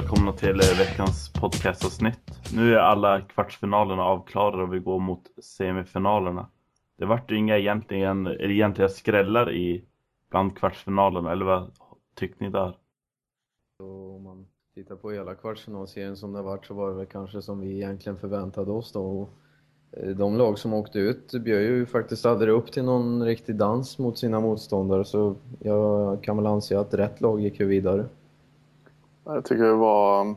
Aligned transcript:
välkomna 0.00 0.32
till 0.32 0.60
eh, 0.60 0.78
veckans 0.78 1.32
podcastavsnitt. 1.32 2.52
Nu 2.54 2.74
är 2.74 2.78
alla 2.78 3.20
kvartsfinalerna 3.20 4.02
avklarade 4.02 4.62
och 4.62 4.74
vi 4.74 4.78
går 4.78 5.00
mot 5.00 5.44
semifinalerna. 5.44 6.48
Det 6.98 7.06
vart 7.06 7.30
ju 7.30 7.36
inga 7.36 7.58
egentligen, 7.58 8.26
egentliga 8.26 8.88
skrällar 8.88 9.52
i 9.52 9.84
bland 10.30 10.58
kvartsfinalerna, 10.58 11.32
eller 11.32 11.44
vad 11.44 11.70
tyckte 12.14 12.44
ni 12.44 12.50
där? 12.50 12.76
Om 13.82 14.22
man 14.22 14.46
tittar 14.74 14.96
på 14.96 15.10
hela 15.10 15.34
kvartsfinalserien 15.34 16.16
som 16.16 16.32
det 16.32 16.42
varit 16.42 16.66
så 16.66 16.74
var 16.74 16.90
det 16.90 16.96
väl 16.96 17.06
kanske 17.06 17.42
som 17.42 17.60
vi 17.60 17.76
egentligen 17.76 18.18
förväntade 18.18 18.70
oss 18.70 18.92
då. 18.92 19.02
Och 19.02 19.30
eh, 19.92 20.16
de 20.16 20.36
lag 20.36 20.58
som 20.58 20.74
åkte 20.74 20.98
ut 20.98 21.32
bjöd 21.32 21.62
ju 21.62 21.86
faktiskt 21.86 22.26
aldrig 22.26 22.54
upp 22.54 22.72
till 22.72 22.84
någon 22.84 23.24
riktig 23.24 23.56
dans 23.56 23.98
mot 23.98 24.18
sina 24.18 24.40
motståndare 24.40 25.04
så 25.04 25.36
jag 25.58 26.22
kan 26.22 26.36
väl 26.36 26.46
anse 26.46 26.78
att 26.78 26.94
rätt 26.94 27.20
lag 27.20 27.40
gick 27.40 27.60
ju 27.60 27.66
vidare. 27.66 28.08
Jag 29.34 29.44
tycker 29.44 29.64
det 29.64 29.72
var... 29.72 30.34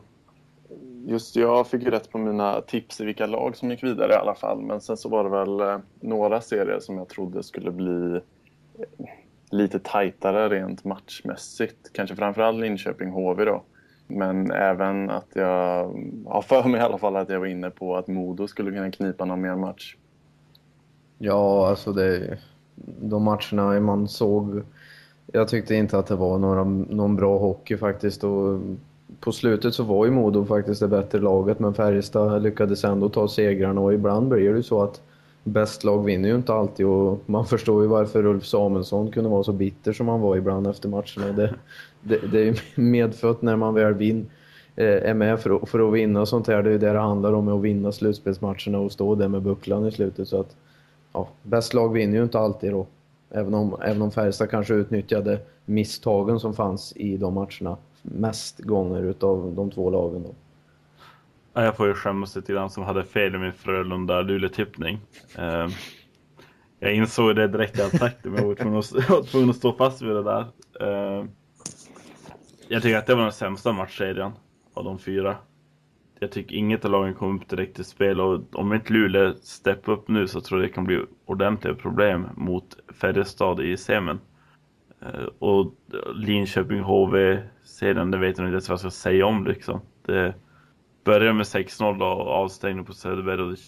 Just 1.06 1.36
jag 1.36 1.66
fick 1.66 1.82
ju 1.82 1.90
rätt 1.90 2.10
på 2.10 2.18
mina 2.18 2.60
tips 2.60 3.00
i 3.00 3.04
vilka 3.04 3.26
lag 3.26 3.56
som 3.56 3.70
gick 3.70 3.82
vidare 3.82 4.12
i 4.12 4.16
alla 4.16 4.34
fall. 4.34 4.60
Men 4.60 4.80
sen 4.80 4.96
så 4.96 5.08
var 5.08 5.24
det 5.24 5.30
väl 5.30 5.60
eh, 5.60 5.78
några 6.00 6.40
serier 6.40 6.80
som 6.80 6.98
jag 6.98 7.08
trodde 7.08 7.42
skulle 7.42 7.70
bli 7.70 8.14
eh, 8.14 9.06
lite 9.50 9.78
tajtare 9.78 10.48
rent 10.48 10.84
matchmässigt. 10.84 11.92
Kanske 11.92 12.16
framförallt 12.16 12.58
Linköping-HV 12.58 13.44
då. 13.44 13.62
Men 14.06 14.50
även 14.50 15.10
att 15.10 15.28
jag 15.32 15.84
har 16.26 16.42
för 16.42 16.68
mig 16.68 16.80
i 16.80 16.84
alla 16.84 16.98
fall 16.98 17.16
att 17.16 17.28
jag 17.28 17.40
var 17.40 17.46
inne 17.46 17.70
på 17.70 17.96
att 17.96 18.06
Modo 18.06 18.48
skulle 18.48 18.70
kunna 18.70 18.90
knipa 18.90 19.24
någon 19.24 19.40
mer 19.40 19.56
match. 19.56 19.96
Ja, 21.18 21.68
alltså 21.68 21.92
det, 21.92 22.38
de 23.00 23.22
matcherna 23.22 23.80
man 23.80 24.08
såg 24.08 24.62
jag 25.34 25.48
tyckte 25.48 25.74
inte 25.74 25.98
att 25.98 26.06
det 26.06 26.16
var 26.16 26.38
några, 26.38 26.64
någon 26.64 27.16
bra 27.16 27.38
hockey 27.38 27.76
faktiskt. 27.76 28.24
Och 28.24 28.60
på 29.20 29.32
slutet 29.32 29.74
så 29.74 29.82
var 29.82 30.04
ju 30.04 30.10
Modo 30.10 30.44
faktiskt 30.44 30.80
det 30.80 30.88
bättre 30.88 31.18
laget 31.20 31.58
men 31.58 31.74
Färjestad 31.74 32.42
lyckades 32.42 32.84
ändå 32.84 33.08
ta 33.08 33.28
segrarna 33.28 33.80
och 33.80 33.94
ibland 33.94 34.28
blir 34.28 34.50
det 34.50 34.56
ju 34.56 34.62
så 34.62 34.82
att 34.82 35.00
bäst 35.44 35.84
lag 35.84 36.04
vinner 36.04 36.28
ju 36.28 36.34
inte 36.34 36.54
alltid 36.54 36.86
och 36.86 37.20
man 37.26 37.46
förstår 37.46 37.82
ju 37.82 37.88
varför 37.88 38.26
Ulf 38.26 38.46
Samuelsson 38.46 39.10
kunde 39.10 39.30
vara 39.30 39.44
så 39.44 39.52
bitter 39.52 39.92
som 39.92 40.08
han 40.08 40.20
var 40.20 40.36
ibland 40.36 40.66
efter 40.66 40.88
matcherna. 40.88 41.32
Det, 41.36 41.54
det, 42.00 42.18
det 42.32 42.48
är 42.48 42.80
medfött 42.80 43.42
när 43.42 43.56
man 43.56 43.74
väl 43.74 43.94
vinner 43.94 44.24
eh, 44.76 45.10
är 45.10 45.14
med 45.14 45.40
för 45.40 45.56
att, 45.56 45.68
för 45.68 45.88
att 45.88 45.94
vinna 45.94 46.20
och 46.20 46.28
sånt 46.28 46.46
här. 46.46 46.62
Det 46.62 46.68
är 46.68 46.72
ju 46.72 46.78
det 46.78 46.92
det 46.92 46.98
handlar 46.98 47.32
om, 47.32 47.48
att 47.48 47.62
vinna 47.62 47.92
slutspelsmatcherna 47.92 48.78
och 48.78 48.92
stå 48.92 49.14
där 49.14 49.28
med 49.28 49.42
bucklan 49.42 49.86
i 49.86 49.92
slutet. 49.92 50.28
Så 50.28 50.40
att, 50.40 50.56
ja, 51.12 51.28
bäst 51.42 51.74
lag 51.74 51.92
vinner 51.92 52.16
ju 52.16 52.22
inte 52.22 52.38
alltid 52.38 52.72
då. 52.72 52.86
Även 53.36 53.54
om, 53.54 53.76
även 53.82 54.02
om 54.02 54.10
Färjestad 54.10 54.50
kanske 54.50 54.74
utnyttjade 54.74 55.40
misstagen 55.64 56.40
som 56.40 56.54
fanns 56.54 56.92
i 56.96 57.16
de 57.16 57.34
matcherna 57.34 57.76
mest 58.02 58.58
gånger 58.58 59.02
utav 59.02 59.54
de 59.54 59.70
två 59.70 59.90
lagen 59.90 60.22
då. 60.22 60.34
Jag 61.60 61.76
får 61.76 61.86
ju 61.86 61.94
skämmas 61.94 62.36
lite 62.36 62.52
grann 62.52 62.70
som 62.70 62.82
hade 62.82 63.04
fel 63.04 63.34
i 63.34 63.38
min 63.38 63.52
Frölunda-Luleå-tippning. 63.52 64.98
Ehm, 65.38 65.70
jag 66.78 66.94
insåg 66.94 67.36
det 67.36 67.48
direkt 67.48 67.78
jag 67.78 67.98
sagt 67.98 68.24
men 68.24 68.34
jag 68.34 68.44
var 68.44 69.22
tvungen 69.22 69.50
att, 69.50 69.56
stå 69.56 69.72
fast 69.72 70.02
vid 70.02 70.10
det 70.10 70.22
där. 70.22 70.46
Ehm, 70.80 71.28
jag 72.68 72.82
tycker 72.82 72.98
att 72.98 73.06
det 73.06 73.14
var 73.14 73.22
den 73.22 73.32
sämsta 73.32 73.72
matchserien 73.72 74.32
av 74.74 74.84
de 74.84 74.98
fyra 74.98 75.36
jag 76.18 76.32
tycker 76.32 76.56
inget 76.56 76.84
av 76.84 76.90
lagen 76.90 77.14
kom 77.14 77.36
upp 77.36 77.48
direkt 77.48 77.76
till 77.76 77.84
spel 77.84 78.20
och 78.20 78.40
om 78.52 78.72
inte 78.72 78.92
Luleå 78.92 79.34
steppar 79.34 79.92
upp 79.92 80.08
nu 80.08 80.28
så 80.28 80.40
tror 80.40 80.60
jag 80.60 80.70
det 80.70 80.74
kan 80.74 80.84
bli 80.84 81.04
ordentliga 81.24 81.74
problem 81.74 82.26
mot 82.36 82.76
Färjestad 83.00 83.60
i 83.60 83.76
semin. 83.76 84.18
Eh, 85.00 85.26
och 85.38 85.74
Linköping 86.14 86.80
HV 86.80 87.42
sedan 87.62 88.10
det 88.10 88.18
vet 88.18 88.38
jag 88.38 88.46
inte 88.46 88.52
ens 88.52 88.68
vad 88.68 88.74
jag 88.74 88.80
ska 88.80 88.90
säga 88.90 89.26
om 89.26 89.44
liksom. 89.44 89.80
Det 90.06 90.34
började 91.04 91.32
med 91.32 91.44
6-0 91.46 92.02
och 92.02 92.28
avstängning 92.28 92.84
på 92.84 92.92
Söderberg 92.92 93.42
och 93.42 93.50
det 93.50 93.58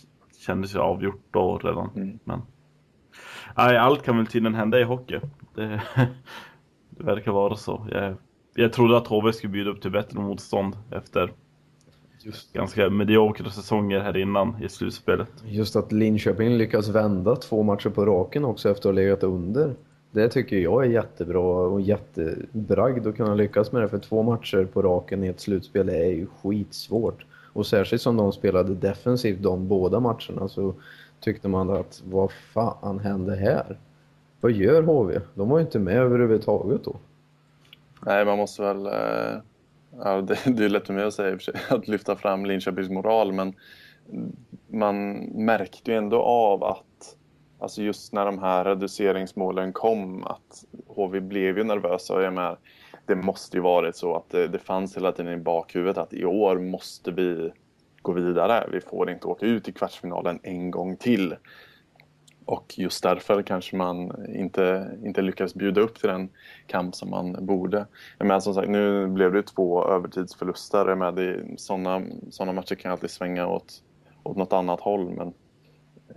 kändes 0.47 0.75
ju 0.75 0.79
avgjort 0.79 1.23
då 1.31 1.59
redan. 1.59 1.91
Mm. 1.97 2.19
Men 2.25 2.43
nej, 3.57 3.77
allt 3.77 4.03
kan 4.03 4.17
väl 4.17 4.27
tydligen 4.27 4.55
hända 4.55 4.81
i 4.81 4.85
hockey. 4.85 5.21
Det, 5.55 5.83
det 6.91 7.05
verkar 7.05 7.33
vara 7.33 7.57
så. 7.57 7.87
Jag, 7.91 8.17
jag 8.55 8.73
trodde 8.73 8.97
att 8.97 9.07
HV 9.07 9.33
skulle 9.33 9.53
bjuda 9.53 9.71
upp 9.71 9.81
till 9.83 9.91
bättre 9.91 10.21
motstånd 10.21 10.77
efter 10.91 11.33
Just. 12.27 12.53
ganska 12.53 12.91
mediokra 12.91 13.51
säsonger 13.51 14.01
här 14.01 14.17
innan 14.17 14.63
i 14.63 14.69
slutspelet. 14.69 15.29
Just 15.45 15.77
att 15.77 15.93
Linköping 15.93 16.57
lyckas 16.57 16.89
vända 16.89 17.37
två 17.37 17.63
matcher 17.63 17.91
på 17.91 18.07
raken 18.07 18.45
också 18.45 18.71
efter 18.71 18.89
att 18.89 18.95
ha 18.95 19.03
legat 19.03 19.23
under. 19.23 19.75
Det 20.11 20.29
tycker 20.29 20.57
jag 20.57 20.85
är 20.85 20.89
jättebra 20.89 21.41
och 21.41 21.81
jättebragd 21.81 23.07
att 23.07 23.17
kunna 23.17 23.35
lyckas 23.35 23.73
med 23.73 23.83
det 23.83 23.89
för 23.89 23.99
två 23.99 24.23
matcher 24.23 24.65
på 24.73 24.83
raken 24.83 25.25
i 25.25 25.27
ett 25.27 25.41
slutspel 25.41 25.89
är 25.89 26.05
ju 26.05 26.27
skitsvårt. 26.27 27.25
Och 27.53 27.67
särskilt 27.67 28.03
som 28.03 28.17
de 28.17 28.33
spelade 28.33 28.75
defensivt 28.75 29.43
de 29.43 29.69
båda 29.69 30.01
matcherna 30.01 30.49
så 30.49 30.75
tyckte 31.21 31.49
man 31.49 31.71
att 31.71 32.03
vad 32.05 32.33
fan 32.33 32.99
hände 32.99 33.37
här? 33.37 33.79
Vad 34.41 34.53
gör 34.53 34.83
HV? 34.83 35.21
De 35.35 35.49
var 35.49 35.59
ju 35.59 35.65
inte 35.65 35.79
med 35.79 35.97
överhuvudtaget 35.97 36.85
då. 36.85 36.97
Nej, 38.01 38.25
man 38.25 38.39
måste 38.39 38.63
väl 38.63 38.87
eh 38.87 39.41
Ja, 40.05 40.21
det, 40.21 40.39
det 40.47 40.65
är 40.65 40.69
lätt 40.69 40.87
för 40.87 40.95
mig 40.95 41.05
att 41.05 41.15
säga 41.15 41.39
att 41.69 41.89
lyfta 41.89 42.17
fram 42.17 42.47
Linköpings 42.47 42.91
moral 42.91 43.33
men 43.33 43.55
man 44.69 45.13
märkte 45.25 45.91
ju 45.91 45.97
ändå 45.97 46.23
av 46.23 46.65
att 46.65 47.17
alltså 47.59 47.83
just 47.83 48.13
när 48.13 48.27
de 48.27 48.39
här 48.39 48.65
reduceringsmålen 48.65 49.73
kom 49.73 50.25
att 50.25 50.65
HV 50.87 51.21
blev 51.21 51.59
ju 51.59 51.65
nervösa 51.65 52.15
och 52.15 52.23
jag 52.23 52.35
menar, 52.35 52.59
det 53.07 53.15
måste 53.15 53.57
ju 53.57 53.63
varit 53.63 53.97
så 53.97 54.17
att 54.17 54.31
det, 54.31 54.49
det 54.49 54.59
fanns 54.59 54.97
hela 54.97 55.13
tiden 55.13 55.33
i 55.33 55.37
bakhuvudet 55.37 55.99
att 55.99 56.13
i 56.13 56.25
år 56.25 56.59
måste 56.59 57.11
vi 57.11 57.53
gå 58.03 58.13
vidare. 58.13 58.69
Vi 58.73 58.81
får 58.81 59.11
inte 59.11 59.27
åka 59.27 59.47
ut 59.47 59.69
i 59.69 59.73
kvartsfinalen 59.73 60.41
en 60.43 60.71
gång 60.71 60.97
till. 60.97 61.35
Och 62.47 62.79
just 62.79 63.03
därför 63.03 63.43
kanske 63.43 63.77
man 63.77 64.27
inte, 64.29 64.91
inte 65.05 65.23
lyckades 65.23 65.55
bjuda 65.55 65.81
upp 65.81 66.01
till 66.01 66.09
den 66.09 66.29
kamp 66.67 66.95
som 66.95 67.11
man 67.11 67.47
borde. 67.47 67.87
Men 68.19 68.31
alltså, 68.31 68.53
som 68.53 68.63
sagt, 68.63 68.71
nu 68.71 69.07
blev 69.07 69.33
det 69.33 69.43
två 69.43 69.85
övertidsförluster. 69.85 70.95
Med 70.95 71.45
sådana, 71.57 72.03
sådana 72.31 72.53
matcher 72.53 72.75
kan 72.75 72.93
alltid 72.93 73.11
svänga 73.11 73.47
åt, 73.47 73.83
åt 74.23 74.37
något 74.37 74.53
annat 74.53 74.81
håll. 74.81 75.11
Men 75.11 75.33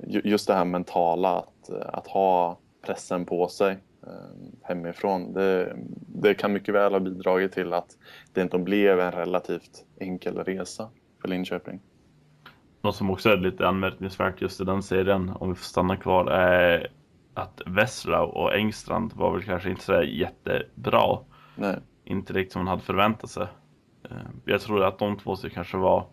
just 0.08 0.48
det 0.48 0.54
här 0.54 0.66
mentala, 0.66 1.38
att, 1.38 1.70
att 1.70 2.08
ha 2.08 2.60
pressen 2.82 3.26
på 3.26 3.48
sig 3.48 3.78
eh, 4.04 4.58
hemifrån. 4.62 5.34
Det, 5.34 5.76
det 6.08 6.34
kan 6.34 6.54
mycket 6.54 6.76
väl 6.76 6.94
ha 6.94 7.00
bidragit 7.00 7.52
till 7.52 7.74
att 7.74 7.98
det 8.34 8.42
inte 8.42 8.58
blev 8.58 9.00
en 9.00 9.12
relativt 9.12 9.86
enkel 10.00 10.38
resa 10.38 10.90
för 11.22 11.28
Linköping. 11.28 11.80
Något 12.82 12.96
som 12.96 13.10
också 13.10 13.30
är 13.30 13.38
lite 13.38 13.68
anmärkningsvärt 13.68 14.42
just 14.42 14.62
i 14.62 14.64
den 14.64 14.84
serien, 14.84 15.30
om 15.30 15.50
vi 15.50 15.56
får 15.56 15.64
stanna 15.64 15.98
kvar, 15.98 16.32
är 16.32 16.88
att 17.34 17.62
Wesslau 17.66 18.26
och 18.26 18.54
Engstrand 18.54 19.14
var 19.14 19.32
väl 19.32 19.44
kanske 19.44 19.70
inte 19.70 19.84
så 19.84 20.04
jättebra. 20.04 21.20
Nej. 21.56 21.80
Inte 22.06 22.34
riktigt 22.34 22.54
som 22.54 22.60
man 22.60 22.68
hade 22.68 22.82
förväntat 22.82 23.30
sig. 23.30 23.48
Eh, 24.04 24.18
jag 24.46 24.62
tror 24.62 24.84
att 24.84 25.00
de 25.00 25.18
två 25.18 25.36
kanske 25.36 25.78
vara 25.78 26.04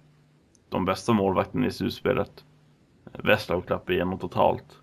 de 0.68 0.84
bästa 0.84 1.12
målvakterna 1.12 1.66
i 1.66 1.70
slutspelet. 1.70 2.44
Wesslau 3.12 3.62
klappade 3.62 3.94
igenom 3.94 4.18
totalt. 4.18 4.80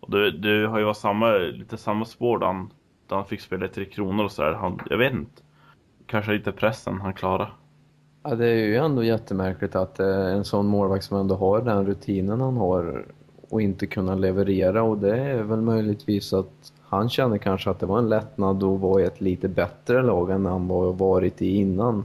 Och 0.00 0.10
det, 0.10 0.30
det 0.30 0.66
har 0.68 0.78
ju 0.78 0.84
varit 0.84 0.96
samma, 0.96 1.32
lite 1.32 1.76
samma 1.76 2.04
spår 2.04 2.38
där 2.38 2.46
han, 2.46 2.72
där 3.06 3.16
han 3.16 3.26
fick 3.26 3.40
spela 3.40 3.66
i 3.66 3.68
Tre 3.68 3.84
Kronor 3.84 4.24
och 4.24 4.32
sådär. 4.32 4.78
Jag 4.90 4.98
vet 4.98 5.12
inte. 5.12 5.42
Kanske 6.06 6.32
lite 6.32 6.52
pressen 6.52 7.00
han 7.00 7.14
klarade. 7.14 7.50
Ja, 8.24 8.34
det 8.34 8.46
är 8.46 8.66
ju 8.66 8.76
ändå 8.76 9.04
jättemärkligt 9.04 9.76
att 9.76 10.00
eh, 10.00 10.26
en 10.26 10.44
sån 10.44 10.66
målvakt 10.66 11.04
som 11.04 11.16
ändå 11.16 11.34
har 11.34 11.62
den 11.62 11.86
rutinen 11.86 12.40
han 12.40 12.56
har 12.56 13.04
och 13.50 13.62
inte 13.62 13.86
kunna 13.86 14.14
leverera 14.14 14.82
och 14.82 14.98
det 14.98 15.16
är 15.16 15.42
väl 15.42 15.60
möjligtvis 15.60 16.32
att 16.32 16.72
han 16.80 17.08
känner 17.08 17.38
kanske 17.38 17.70
att 17.70 17.80
det 17.80 17.86
var 17.86 17.98
en 17.98 18.08
lättnad 18.08 18.62
att 18.64 18.80
vara 18.80 19.02
i 19.02 19.04
ett 19.04 19.20
lite 19.20 19.48
bättre 19.48 20.02
lag 20.02 20.30
än 20.30 20.46
han 20.46 20.68
var 20.68 20.92
varit 20.92 21.42
i 21.42 21.56
innan. 21.56 22.04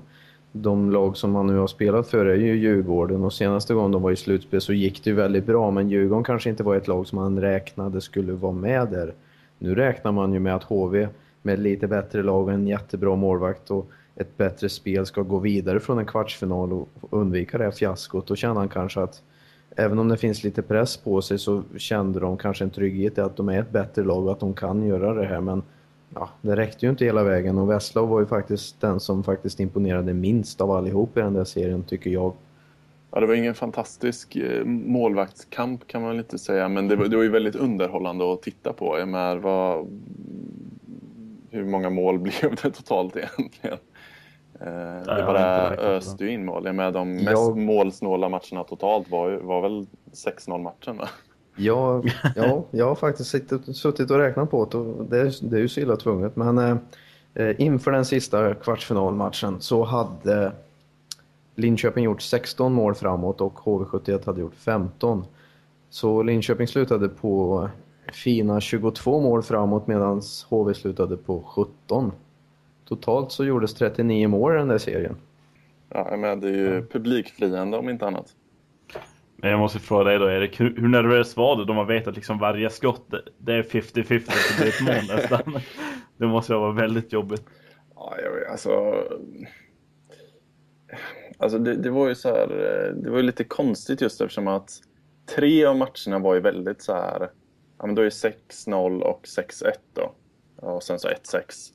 De 0.51 0.91
lag 0.91 1.17
som 1.17 1.35
han 1.35 1.47
nu 1.47 1.57
har 1.57 1.67
spelat 1.67 2.07
för 2.07 2.25
är 2.25 2.35
ju 2.35 2.55
Djurgården 2.55 3.23
och 3.23 3.33
senaste 3.33 3.73
gången 3.73 3.91
de 3.91 4.01
var 4.01 4.11
i 4.11 4.15
slutspel 4.15 4.61
så 4.61 4.73
gick 4.73 5.03
det 5.03 5.09
ju 5.09 5.15
väldigt 5.15 5.45
bra 5.45 5.71
men 5.71 5.89
Djurgården 5.89 6.23
kanske 6.23 6.49
inte 6.49 6.63
var 6.63 6.75
ett 6.75 6.87
lag 6.87 7.07
som 7.07 7.17
han 7.17 7.41
räknade 7.41 8.01
skulle 8.01 8.33
vara 8.33 8.53
med 8.53 8.87
där. 8.87 9.13
Nu 9.59 9.75
räknar 9.75 10.11
man 10.11 10.33
ju 10.33 10.39
med 10.39 10.55
att 10.55 10.63
HV 10.63 11.07
med 11.41 11.59
lite 11.59 11.87
bättre 11.87 12.23
lag 12.23 12.47
och 12.47 12.53
en 12.53 12.67
jättebra 12.67 13.15
målvakt 13.15 13.71
och 13.71 13.89
ett 14.17 14.37
bättre 14.37 14.69
spel 14.69 15.05
ska 15.05 15.21
gå 15.21 15.39
vidare 15.39 15.79
från 15.79 15.99
en 15.99 16.05
kvartsfinal 16.05 16.73
och 16.73 16.87
undvika 17.09 17.57
det 17.57 17.63
här 17.63 17.71
fiaskot. 17.71 18.27
Då 18.27 18.35
känner 18.35 18.55
han 18.55 18.69
kanske 18.69 19.01
att 19.01 19.21
även 19.75 19.99
om 19.99 20.07
det 20.07 20.17
finns 20.17 20.43
lite 20.43 20.61
press 20.61 20.97
på 20.97 21.21
sig 21.21 21.39
så 21.39 21.63
kände 21.77 22.19
de 22.19 22.37
kanske 22.37 22.63
en 22.63 22.69
trygghet 22.69 23.17
i 23.17 23.21
att 23.21 23.37
de 23.37 23.49
är 23.49 23.59
ett 23.59 23.71
bättre 23.71 24.03
lag 24.03 24.25
och 24.25 24.31
att 24.31 24.39
de 24.39 24.53
kan 24.53 24.87
göra 24.87 25.13
det 25.13 25.25
här. 25.25 25.41
Men 25.41 25.63
ja, 26.13 26.29
det 26.41 26.55
räckte 26.55 26.85
ju 26.85 26.89
inte 26.89 27.05
hela 27.05 27.23
vägen 27.23 27.57
och 27.57 27.69
Veslov 27.69 28.09
var 28.09 28.19
ju 28.19 28.25
faktiskt 28.25 28.81
den 28.81 28.99
som 28.99 29.23
faktiskt 29.23 29.59
imponerade 29.59 30.13
minst 30.13 30.61
av 30.61 30.71
allihop 30.71 31.17
i 31.17 31.19
den 31.19 31.33
där 31.33 31.45
serien 31.45 31.83
tycker 31.83 32.09
jag. 32.09 32.33
Ja, 33.11 33.19
det 33.19 33.27
var 33.27 33.33
ingen 33.33 33.55
fantastisk 33.55 34.35
eh, 34.35 34.65
målvaktskamp 34.65 35.87
kan 35.87 36.01
man 36.01 36.17
inte 36.17 36.37
säga 36.37 36.69
men 36.69 36.87
det 36.87 36.95
var, 36.95 37.05
det 37.05 37.15
var 37.15 37.23
ju 37.23 37.29
väldigt 37.29 37.55
underhållande 37.55 38.33
att 38.33 38.41
titta 38.41 38.73
på. 38.73 38.99
Jag 38.99 39.07
menar, 39.07 39.37
vad, 39.37 39.87
hur 41.49 41.65
många 41.65 41.89
mål 41.89 42.19
blev 42.19 42.55
det 42.63 42.71
totalt 42.71 43.15
egentligen? 43.15 43.77
Det 44.59 45.23
bara 45.27 45.75
öste 45.75 46.23
ju 46.23 46.31
in 46.31 46.45
mål. 46.45 46.73
Med 46.73 46.93
de 46.93 47.13
mest 47.13 47.29
jag... 47.31 47.57
målsnåla 47.57 48.29
matcherna 48.29 48.63
totalt 48.63 49.09
var, 49.09 49.31
var 49.31 49.61
väl 49.61 49.87
6-0 50.11 50.61
matchen 50.61 50.97
va? 50.97 51.09
Ja, 51.55 52.03
ja, 52.35 52.63
jag 52.71 52.87
har 52.87 52.95
faktiskt 52.95 53.29
suttit, 53.29 53.77
suttit 53.77 54.11
och 54.11 54.17
räknat 54.17 54.51
på 54.51 54.65
det 54.65 54.77
och 54.77 55.05
det, 55.05 55.19
är, 55.19 55.49
det 55.49 55.57
är 55.57 55.61
ju 55.61 55.69
så 55.69 55.79
illa 55.79 55.95
tvunget. 55.95 56.35
Men 56.35 56.57
eh, 56.57 57.55
inför 57.57 57.91
den 57.91 58.05
sista 58.05 58.53
kvartsfinalmatchen 58.53 59.61
så 59.61 59.83
hade 59.83 60.51
Linköping 61.55 62.03
gjort 62.03 62.21
16 62.21 62.73
mål 62.73 62.95
framåt 62.95 63.41
och 63.41 63.57
HV71 63.57 64.25
hade 64.25 64.41
gjort 64.41 64.55
15. 64.55 65.25
Så 65.89 66.23
Linköping 66.23 66.67
slutade 66.67 67.09
på 67.09 67.69
fina 68.13 68.61
22 68.61 69.21
mål 69.21 69.43
framåt 69.43 69.87
medan 69.87 70.21
HV 70.49 70.73
slutade 70.73 71.17
på 71.17 71.41
17. 71.41 72.11
Totalt 72.87 73.31
så 73.31 73.45
gjordes 73.45 73.73
39 73.73 74.27
mål 74.27 74.55
i 74.55 74.57
den 74.57 74.67
där 74.67 74.77
serien. 74.77 75.17
Ja, 75.89 76.17
men 76.17 76.39
det 76.39 76.47
är 76.47 76.53
ju 76.53 76.85
publikfriande 76.85 77.77
om 77.77 77.89
inte 77.89 78.07
annat. 78.07 78.35
Men 79.35 79.49
jag 79.49 79.59
måste 79.59 79.79
fråga 79.79 80.03
dig 80.03 80.19
då 80.19 80.29
Erik, 80.31 80.59
hur, 80.59 80.75
hur 80.75 80.87
nervös 80.87 81.37
var 81.37 81.55
du 81.55 81.65
då 81.65 81.73
man 81.73 81.87
vet 81.87 82.07
att 82.07 82.15
liksom 82.15 82.39
varje 82.39 82.69
skott 82.69 83.13
det 83.37 83.53
är 83.53 83.63
50-50 83.63 84.03
det 84.03 84.57
blir 84.57 84.67
ett 84.67 84.81
mål 84.81 85.17
nästan? 85.17 85.61
Det 86.17 86.27
måste 86.27 86.53
ju 86.53 86.59
vara 86.59 86.71
väldigt 86.71 87.13
jobbigt. 87.13 87.45
Ja, 87.95 88.15
jag 88.23 88.31
vet, 88.31 88.49
alltså... 88.49 89.03
Alltså 91.37 91.59
det, 91.59 91.75
det, 91.75 91.89
var 91.89 92.07
ju 92.07 92.15
så 92.15 92.29
här, 92.29 92.47
det 93.03 93.09
var 93.09 93.17
ju 93.17 93.23
lite 93.23 93.43
konstigt 93.43 94.01
just 94.01 94.21
eftersom 94.21 94.47
att 94.47 94.69
tre 95.35 95.65
av 95.65 95.75
matcherna 95.77 96.19
var 96.19 96.33
ju 96.35 96.39
väldigt 96.39 96.81
så 96.81 96.93
här, 96.93 97.29
ja 97.79 97.85
men 97.85 97.95
då 97.95 98.01
är 98.01 98.05
det 98.05 98.35
6-0 98.49 99.01
och 99.01 99.25
6-1 99.37 99.71
då. 99.93 100.11
Och 100.55 100.83
sen 100.83 100.99
så 100.99 101.07
1-6. 101.07 101.73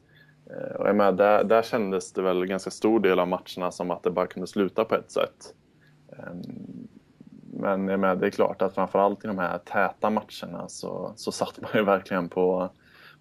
Eh, 0.53 0.77
och 0.77 0.89
jag 0.89 0.97
med, 0.97 1.15
där, 1.15 1.45
där 1.45 1.63
kändes 1.63 2.13
det 2.13 2.23
väl 2.23 2.47
ganska 2.47 2.71
stor 2.71 3.01
del 3.01 3.19
av 3.19 3.29
matcherna 3.29 3.71
som 3.71 3.91
att 3.91 4.03
det 4.03 4.11
bara 4.11 4.27
kunde 4.27 4.47
sluta 4.47 4.85
på 4.85 4.95
ett 4.95 5.11
sätt. 5.11 5.55
Ehm, 6.13 6.89
men 7.53 7.89
jag 7.89 8.01
med, 8.01 8.19
det 8.19 8.27
är 8.27 8.31
klart 8.31 8.63
att 8.63 8.75
framförallt 8.75 9.25
i 9.25 9.27
de 9.27 9.39
här 9.39 9.59
täta 9.59 10.11
matcherna 10.11 10.69
så, 10.69 11.13
så 11.17 11.33
satt 11.33 11.61
man 11.61 11.71
ju 11.75 11.85
verkligen 11.85 12.29
på, 12.29 12.71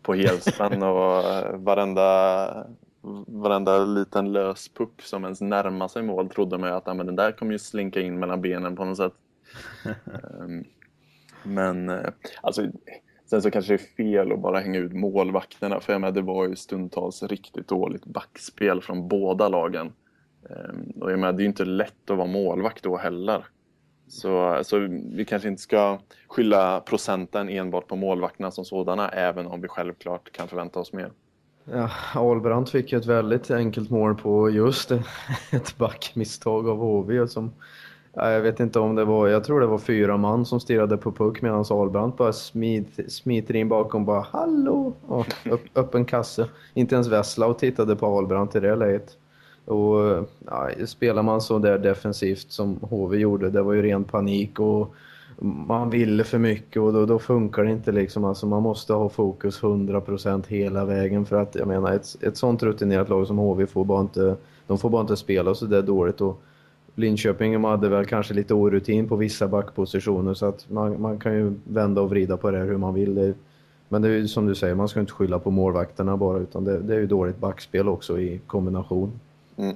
på 0.01 0.13
helspänn 0.13 0.83
och 0.83 1.23
eh, 1.23 1.57
varenda, 1.57 2.67
varenda 3.27 3.85
liten 3.85 4.31
lös 4.31 4.69
puck 4.69 5.01
som 5.01 5.23
ens 5.23 5.41
närmar 5.41 5.87
sig 5.87 6.03
mål 6.03 6.29
trodde 6.29 6.57
man 6.57 6.69
ju 6.69 6.75
att 6.75 6.85
men 6.85 7.05
den 7.05 7.15
där 7.15 7.31
kommer 7.31 7.51
ju 7.51 7.59
slinka 7.59 8.01
in 8.01 8.19
mellan 8.19 8.41
benen 8.41 8.75
på 8.75 8.85
något 8.85 8.97
sätt. 8.97 9.13
Ehm, 10.39 10.63
men 11.43 11.89
eh, 11.89 12.09
alltså, 12.41 12.67
sen 13.31 13.41
så 13.41 13.51
kanske 13.51 13.73
det 13.73 13.81
är 13.81 13.95
fel 13.95 14.31
att 14.31 14.39
bara 14.39 14.59
hänga 14.59 14.79
ut 14.79 14.93
målvakterna 14.93 15.79
för 15.79 15.93
jag 15.93 16.01
menar 16.01 16.11
det 16.11 16.21
var 16.21 16.47
ju 16.47 16.55
stundtals 16.55 17.23
riktigt 17.23 17.67
dåligt 17.67 18.05
backspel 18.05 18.81
från 18.81 19.07
båda 19.07 19.49
lagen. 19.49 19.93
Ehm, 20.49 21.01
och 21.01 21.11
jag 21.11 21.19
menar 21.19 21.33
det 21.33 21.39
är 21.39 21.43
ju 21.43 21.47
inte 21.47 21.65
lätt 21.65 22.09
att 22.09 22.17
vara 22.17 22.27
målvakt 22.27 22.83
då 22.83 22.97
heller. 22.97 23.45
Så, 24.07 24.59
så 24.63 24.79
vi 25.15 25.25
kanske 25.25 25.47
inte 25.47 25.61
ska 25.61 25.99
skylla 26.27 26.79
procenten 26.79 27.49
enbart 27.49 27.87
på 27.87 27.95
målvakterna 27.95 28.51
som 28.51 28.65
sådana, 28.65 29.09
även 29.09 29.47
om 29.47 29.61
vi 29.61 29.67
självklart 29.67 30.31
kan 30.31 30.47
förvänta 30.47 30.79
oss 30.79 30.93
mer. 30.93 31.11
Ja, 31.63 31.89
Ahlbrandt 32.15 32.69
fick 32.69 32.91
ju 32.91 32.97
ett 32.97 33.05
väldigt 33.05 33.51
enkelt 33.51 33.89
mål 33.89 34.15
på 34.15 34.49
just 34.49 34.91
ett 35.51 35.77
backmisstag 35.77 36.69
av 36.69 36.77
HV 36.77 37.27
som 37.27 37.51
jag 38.13 38.41
vet 38.41 38.59
inte 38.59 38.79
om 38.79 38.95
det 38.95 39.05
var, 39.05 39.27
jag 39.27 39.43
tror 39.43 39.59
det 39.59 39.67
var 39.67 39.77
fyra 39.77 40.17
man 40.17 40.45
som 40.45 40.59
stirrade 40.59 40.97
på 40.97 41.11
puck 41.11 41.41
medan 41.41 41.65
Ahlbrandt 41.69 42.17
bara 42.17 42.33
smit, 42.33 43.11
smiter 43.11 43.55
in 43.55 43.69
bakom 43.69 44.05
bara 44.05 44.25
hallå 44.31 44.93
och 45.07 45.27
upp, 45.49 45.61
öppen 45.75 46.05
kasse. 46.05 46.47
Inte 46.73 46.95
ens 46.95 47.07
Veslau 47.07 47.53
tittade 47.53 47.95
på 47.95 48.05
Ahlbrandt 48.05 48.55
i 48.55 48.59
det 48.59 48.75
läget. 48.75 49.17
Och 49.65 50.27
ja, 50.45 50.69
spelar 50.85 51.23
man 51.23 51.41
så 51.41 51.59
där 51.59 51.77
defensivt 51.77 52.51
som 52.51 52.79
HV 52.81 53.17
gjorde, 53.17 53.49
det 53.49 53.61
var 53.61 53.73
ju 53.73 53.81
ren 53.81 54.03
panik 54.03 54.59
och 54.59 54.95
man 55.43 55.89
ville 55.89 56.23
för 56.23 56.37
mycket 56.37 56.81
och 56.81 56.93
då, 56.93 57.05
då 57.05 57.19
funkar 57.19 57.63
det 57.63 57.71
inte 57.71 57.91
liksom. 57.91 58.25
Alltså 58.25 58.45
man 58.45 58.63
måste 58.63 58.93
ha 58.93 59.09
fokus 59.09 59.61
100% 59.61 60.43
hela 60.47 60.85
vägen 60.85 61.25
för 61.25 61.41
att 61.41 61.55
jag 61.55 61.67
menar 61.67 61.91
ett, 61.91 62.23
ett 62.23 62.37
sånt 62.37 62.63
rutinerat 62.63 63.09
lag 63.09 63.27
som 63.27 63.37
HV 63.37 63.67
får 63.67 63.85
bara 63.85 64.01
inte, 64.01 64.35
de 64.67 64.77
får 64.77 64.89
bara 64.89 65.01
inte 65.01 65.17
spela 65.17 65.55
så 65.55 65.65
där 65.65 65.81
dåligt 65.81 66.21
och 66.21 66.41
Linköping 66.95 67.63
hade 67.63 67.89
väl 67.89 68.05
kanske 68.05 68.33
lite 68.33 68.53
orutin 68.53 69.07
på 69.07 69.15
vissa 69.15 69.47
backpositioner 69.47 70.33
så 70.33 70.45
att 70.45 70.69
man, 70.69 71.01
man 71.01 71.19
kan 71.19 71.33
ju 71.33 71.53
vända 71.63 72.01
och 72.01 72.09
vrida 72.09 72.37
på 72.37 72.51
det 72.51 72.57
hur 72.57 72.77
man 72.77 72.93
vill. 72.93 73.15
Det, 73.15 73.33
men 73.89 74.01
det 74.01 74.07
är 74.07 74.11
ju 74.11 74.27
som 74.27 74.45
du 74.45 74.55
säger, 74.55 74.75
man 74.75 74.87
ska 74.87 74.99
inte 74.99 75.11
skylla 75.11 75.39
på 75.39 75.51
målvakterna 75.51 76.17
bara 76.17 76.39
utan 76.39 76.63
det, 76.63 76.79
det 76.79 76.95
är 76.95 76.99
ju 76.99 77.07
dåligt 77.07 77.37
backspel 77.37 77.89
också 77.89 78.19
i 78.19 78.39
kombination. 78.47 79.19
Mm. 79.57 79.75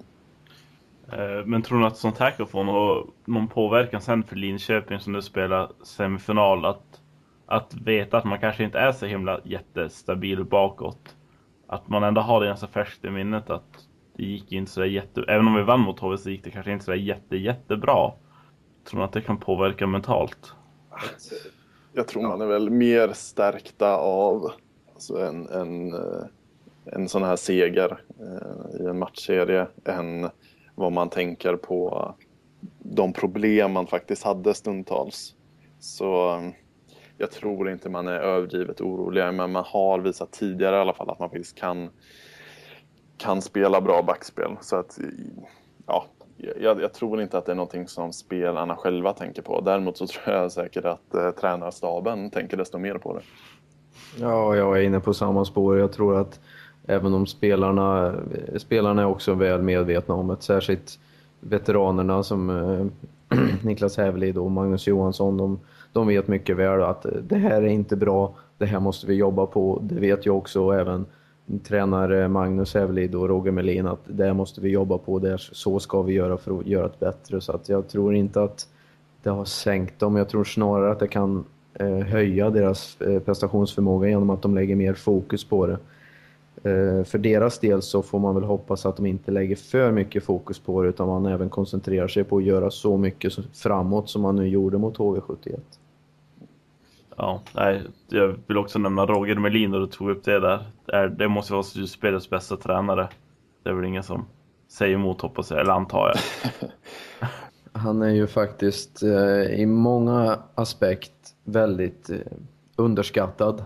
Eh, 1.12 1.46
men 1.46 1.62
tror 1.62 1.80
du 1.80 1.86
att 1.86 1.98
sånt 1.98 2.18
här 2.18 2.32
kan 2.32 2.48
få 2.48 2.64
någon, 2.64 3.12
någon 3.26 3.48
påverkan 3.48 4.02
sen 4.02 4.24
för 4.24 4.36
Linköping 4.36 5.00
som 5.00 5.14
nu 5.14 5.22
spelar 5.22 5.72
semifinal? 5.84 6.66
Att, 6.66 7.02
att 7.46 7.74
veta 7.74 8.18
att 8.18 8.26
man 8.26 8.40
kanske 8.40 8.64
inte 8.64 8.80
är 8.80 8.92
så 8.92 9.06
himla 9.06 9.40
jättestabil 9.44 10.44
bakåt. 10.44 11.16
Att 11.68 11.88
man 11.88 12.04
ändå 12.04 12.22
har 12.22 12.42
det 12.42 12.48
ganska 12.48 12.68
färskt 12.68 13.06
i 13.06 13.10
minnet 13.10 13.50
att 13.50 13.88
det 14.16 14.24
gick 14.24 14.52
ju 14.52 14.58
inte 14.58 14.72
sådär 14.72 14.88
jätte... 14.88 15.26
Även 15.28 15.48
om 15.48 15.56
vi 15.56 15.64
vann 15.64 15.80
mot 15.80 16.00
HV 16.00 16.18
så 16.18 16.30
gick 16.30 16.44
det 16.44 16.52
kanske 16.52 16.72
inte 16.72 16.86
sådär 16.86 16.98
jätte, 16.98 17.38
jättebra. 17.38 18.12
Tror 18.84 19.00
ni 19.00 19.06
att 19.06 19.14
det 19.14 19.22
kan 19.22 19.38
påverka 19.38 19.88
mentalt? 19.88 20.54
Jag 21.94 22.08
tror 22.08 22.22
man 22.22 22.42
är 22.42 22.46
väl 22.46 22.70
mer 22.70 23.14
stärkta 23.14 23.96
av 23.98 24.52
alltså 24.94 25.18
en, 25.18 25.48
en 25.50 25.94
eh, 25.94 26.26
en 26.86 27.10
sån 27.10 27.24
här 27.24 27.36
seger 27.36 28.02
eh, 28.20 28.82
i 28.82 28.86
en 28.90 29.00
matchserie 29.00 29.68
än 29.86 30.30
vad 30.76 30.92
man 30.92 31.10
tänker 31.10 31.56
på 31.56 32.14
de 32.80 33.14
problem 33.14 33.72
man 33.72 33.88
faktiskt 33.88 34.24
hade 34.24 34.54
stundtals. 34.54 35.36
Så 35.80 36.36
eh, 36.36 36.50
jag 37.18 37.32
tror 37.32 37.70
inte 37.70 37.90
man 37.90 38.08
är 38.08 38.20
överdrivet 38.20 38.82
orolig, 38.82 39.34
men 39.34 39.52
man 39.52 39.64
har 39.68 40.00
visat 40.00 40.32
tidigare 40.32 40.76
i 40.76 40.80
alla 40.80 40.94
fall 40.94 41.10
att 41.10 41.20
man 41.20 41.30
faktiskt 41.30 41.56
kan, 41.56 41.90
kan 43.18 43.42
spela 43.42 43.82
bra 43.82 44.02
backspel. 44.02 44.52
Så 44.62 44.76
att, 44.76 45.00
ja, 45.86 46.06
jag, 46.38 46.82
jag, 46.82 46.94
tror 46.94 47.22
inte 47.22 47.38
att 47.38 47.46
det 47.46 47.52
är 47.52 47.56
någonting 47.56 47.88
som 47.88 48.14
spelarna 48.14 48.76
själva 48.76 49.14
tänker 49.14 49.42
på. 49.42 49.62
Däremot 49.62 49.98
så 49.98 50.08
tror 50.08 50.36
jag 50.36 50.52
säkert 50.52 50.86
att 50.86 51.14
eh, 51.14 51.32
tränarstaben 51.32 52.30
tänker 52.30 52.58
desto 52.58 52.78
mer 52.78 52.98
på 52.98 53.14
det. 53.14 53.22
Ja, 54.20 54.56
jag 54.56 54.78
är 54.78 54.82
inne 54.82 55.00
på 55.00 55.14
samma 55.14 55.46
spår. 55.46 55.80
Jag 55.80 55.92
tror 55.92 56.20
att 56.20 56.40
Även 56.88 57.14
om 57.14 57.26
spelarna, 57.26 58.16
spelarna 58.58 59.02
är 59.02 59.06
också 59.06 59.34
väl 59.34 59.62
medvetna 59.62 60.16
om 60.16 60.28
det. 60.28 60.36
Särskilt 60.40 61.00
veteranerna 61.40 62.24
som 62.24 62.50
eh, 62.50 63.38
Niklas 63.64 63.98
Hävelid 63.98 64.38
och 64.38 64.52
Magnus 64.52 64.88
Johansson, 64.88 65.38
de, 65.38 65.60
de 65.94 66.08
vet 66.08 66.28
mycket 66.28 66.58
väl 66.58 66.84
att 66.84 67.06
det 67.24 67.38
här 67.38 67.62
är 67.62 67.68
inte 67.68 67.96
bra, 67.96 68.36
det 68.58 68.66
här 68.66 68.80
måste 68.80 69.08
vi 69.08 69.14
jobba 69.14 69.46
på. 69.46 69.80
Det 69.82 70.00
vet 70.00 70.26
jag 70.26 70.38
också 70.38 70.72
även 70.72 71.06
tränare 71.64 72.28
Magnus 72.28 72.74
Hävelid 72.74 73.16
och 73.16 73.30
Roger 73.30 73.52
Melin 73.52 73.88
att 73.88 74.02
det 74.06 74.34
måste 74.34 74.62
vi 74.62 74.70
jobba 74.70 74.98
på, 74.98 75.20
det 75.20 75.38
så 75.38 75.80
ska 75.80 76.02
vi 76.02 76.14
göra 76.14 76.38
för 76.38 76.60
att 76.60 76.68
göra 76.68 76.88
det 76.88 77.00
bättre. 77.00 77.42
Så 77.42 77.52
att 77.52 77.70
jag 77.70 77.88
tror 77.88 78.16
inte 78.16 78.42
att 78.42 78.68
det 79.24 79.30
har 79.30 79.46
sänkt 79.46 80.00
dem, 80.00 80.16
jag 80.16 80.30
tror 80.30 80.44
snarare 80.44 80.92
att 80.92 81.00
det 81.00 81.08
kan 81.08 81.46
eh, 81.74 81.98
höja 81.98 82.50
deras 82.50 83.02
eh, 83.02 83.20
prestationsförmåga 83.20 84.10
genom 84.10 84.30
att 84.30 84.42
de 84.42 84.56
lägger 84.56 84.76
mer 84.76 84.94
fokus 84.94 85.46
på 85.46 85.68
det. 85.68 85.78
Eh, 86.64 87.04
för 87.04 87.18
deras 87.18 87.60
del 87.60 87.82
så 87.82 88.02
får 88.02 88.20
man 88.20 88.36
väl 88.36 88.44
hoppas 88.44 88.86
att 88.86 88.98
de 88.98 89.06
inte 89.06 89.32
lägger 89.32 89.56
för 89.56 89.92
mycket 89.92 90.24
fokus 90.24 90.60
på 90.60 90.84
det 90.84 90.90
utan 90.90 91.08
man 91.08 91.26
även 91.26 91.50
koncentrerar 91.50 92.08
sig 92.08 92.24
på 92.24 92.38
att 92.38 92.44
göra 92.44 92.72
så 92.72 92.98
mycket 92.98 93.34
framåt 93.54 94.10
som 94.10 94.22
man 94.22 94.36
nu 94.36 94.48
gjorde 94.48 94.78
mot 94.78 94.98
HV71. 94.98 95.60
Ja, 97.16 97.42
nej, 97.56 97.82
jag 98.10 98.36
vill 98.48 98.58
också 98.58 98.80
nämna 98.80 99.06
Roger 99.06 99.36
Melin 99.36 99.74
och 99.74 99.80
du 99.80 99.88
tog 99.88 100.10
upp 100.10 100.24
det 100.24 100.40
där. 100.40 101.10
Det 101.10 101.28
måste 101.28 101.54
vara 101.54 101.64
spelets 101.64 102.30
bästa 102.30 102.58
tränare. 102.58 103.10
Det 103.64 103.70
är 103.70 103.74
väl 103.74 103.86
ingen 103.86 104.04
som 104.04 104.26
säger 104.68 104.94
emot 104.94 105.22
hoppas 105.22 105.52
jag, 105.52 105.60
eller 105.60 105.74
antar 105.74 106.08
jag. 106.08 106.70
Han 107.74 108.02
är 108.02 108.10
ju 108.10 108.28
faktiskt 108.28 109.04
eh, 109.04 109.60
i 109.60 109.66
många 109.66 110.40
aspekt 110.56 111.12
väldigt 111.44 112.10
eh, 112.10 112.18
underskattad 112.76 113.64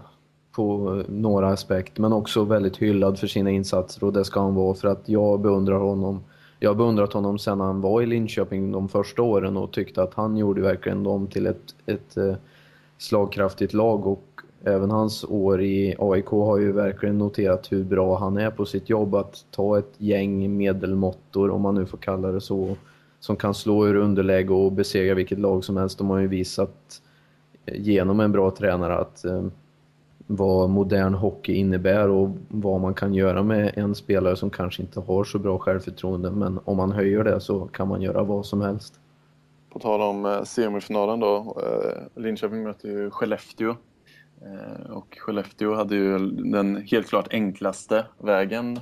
på 0.51 0.95
eh, 0.95 1.11
några 1.11 1.47
aspekter 1.47 2.01
men 2.01 2.13
också 2.13 2.43
väldigt 2.43 2.77
hyllad 2.77 3.19
för 3.19 3.27
sina 3.27 3.49
insatser 3.49 4.03
och 4.03 4.13
det 4.13 4.25
ska 4.25 4.39
han 4.39 4.55
vara 4.55 4.73
för 4.73 4.87
att 4.87 5.09
jag 5.09 5.41
beundrar 5.41 5.79
honom. 5.79 6.23
Jag 6.59 6.69
har 6.69 6.75
beundrat 6.75 7.13
honom 7.13 7.39
sedan 7.39 7.59
han 7.59 7.81
var 7.81 8.01
i 8.01 8.05
Linköping 8.05 8.71
de 8.71 8.89
första 8.89 9.21
åren 9.21 9.57
och 9.57 9.71
tyckte 9.71 10.03
att 10.03 10.13
han 10.13 10.37
gjorde 10.37 10.61
verkligen 10.61 11.03
dem 11.03 11.27
till 11.27 11.47
ett, 11.47 11.75
ett 11.85 12.17
eh, 12.17 12.35
slagkraftigt 12.99 13.73
lag 13.73 14.07
och 14.07 14.41
även 14.63 14.91
hans 14.91 15.23
år 15.23 15.61
i 15.61 15.95
AIK 15.99 16.25
har 16.25 16.57
ju 16.57 16.71
verkligen 16.71 17.17
noterat 17.17 17.71
hur 17.71 17.83
bra 17.83 18.17
han 18.17 18.37
är 18.37 18.51
på 18.51 18.65
sitt 18.65 18.89
jobb 18.89 19.15
att 19.15 19.45
ta 19.51 19.79
ett 19.79 19.93
gäng 19.97 20.57
medelmåttor, 20.57 21.49
om 21.49 21.61
man 21.61 21.75
nu 21.75 21.85
får 21.85 21.97
kalla 21.97 22.31
det 22.31 22.41
så, 22.41 22.75
som 23.19 23.35
kan 23.35 23.53
slå 23.53 23.87
ur 23.87 23.95
underläge 23.95 24.53
och 24.53 24.71
besegra 24.71 25.13
vilket 25.13 25.39
lag 25.39 25.63
som 25.63 25.77
helst. 25.77 25.97
De 25.97 26.09
har 26.09 26.19
ju 26.19 26.27
visat 26.27 27.01
eh, 27.65 27.81
genom 27.81 28.19
en 28.19 28.31
bra 28.31 28.51
tränare 28.51 28.97
att 28.97 29.25
eh, 29.25 29.43
vad 30.27 30.69
modern 30.69 31.13
hockey 31.13 31.53
innebär 31.53 32.09
och 32.09 32.29
vad 32.47 32.81
man 32.81 32.93
kan 32.93 33.13
göra 33.13 33.43
med 33.43 33.71
en 33.75 33.95
spelare 33.95 34.35
som 34.35 34.49
kanske 34.49 34.81
inte 34.81 34.99
har 34.99 35.23
så 35.23 35.39
bra 35.39 35.59
självförtroende. 35.59 36.31
Men 36.31 36.59
om 36.65 36.77
man 36.77 36.91
höjer 36.91 37.23
det 37.23 37.41
så 37.41 37.65
kan 37.65 37.87
man 37.87 38.01
göra 38.01 38.23
vad 38.23 38.45
som 38.45 38.61
helst. 38.61 38.99
På 39.69 39.79
tal 39.79 40.01
om 40.01 40.25
eh, 40.25 40.43
semifinalen 40.43 41.19
då. 41.19 41.61
Eh, 41.63 42.21
Linköping 42.21 42.63
möter 42.63 42.87
ju 42.87 43.09
Skellefteå. 43.09 43.75
Eh, 44.41 44.91
och 44.91 45.17
Skellefteå 45.19 45.75
hade 45.75 45.95
ju 45.95 46.19
den 46.29 46.75
helt 46.75 47.09
klart 47.09 47.33
enklaste 47.33 48.05
vägen 48.17 48.79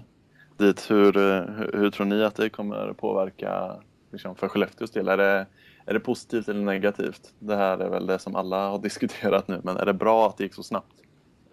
dit. 0.58 0.91
Hur, 0.91 1.13
hur, 1.77 1.89
tror 1.89 2.06
ni 2.06 2.24
att 2.24 2.36
det 2.36 2.50
kommer 2.50 2.94
påverka 2.94 3.75
liksom, 4.12 4.36
för 4.36 4.48
Skellefteås 4.48 4.91
del? 4.91 5.08
Är 5.08 5.17
det, 5.17 5.46
är 5.86 5.94
det 5.94 6.00
positivt 6.00 6.50
eller 6.50 6.62
negativt? 6.62 7.34
Det 7.39 7.56
här 7.56 7.77
är 7.77 7.89
väl 7.89 8.06
det 8.08 8.20
som 8.20 8.36
alla 8.36 8.70
har 8.70 8.79
diskuterat 8.84 9.48
nu, 9.48 9.62
men 9.63 9.77
är 9.77 9.86
det 9.86 9.94
bra 9.94 10.27
att 10.27 10.38
det 10.38 10.44
gick 10.44 10.53
så 10.53 10.63
snabbt? 10.63 10.94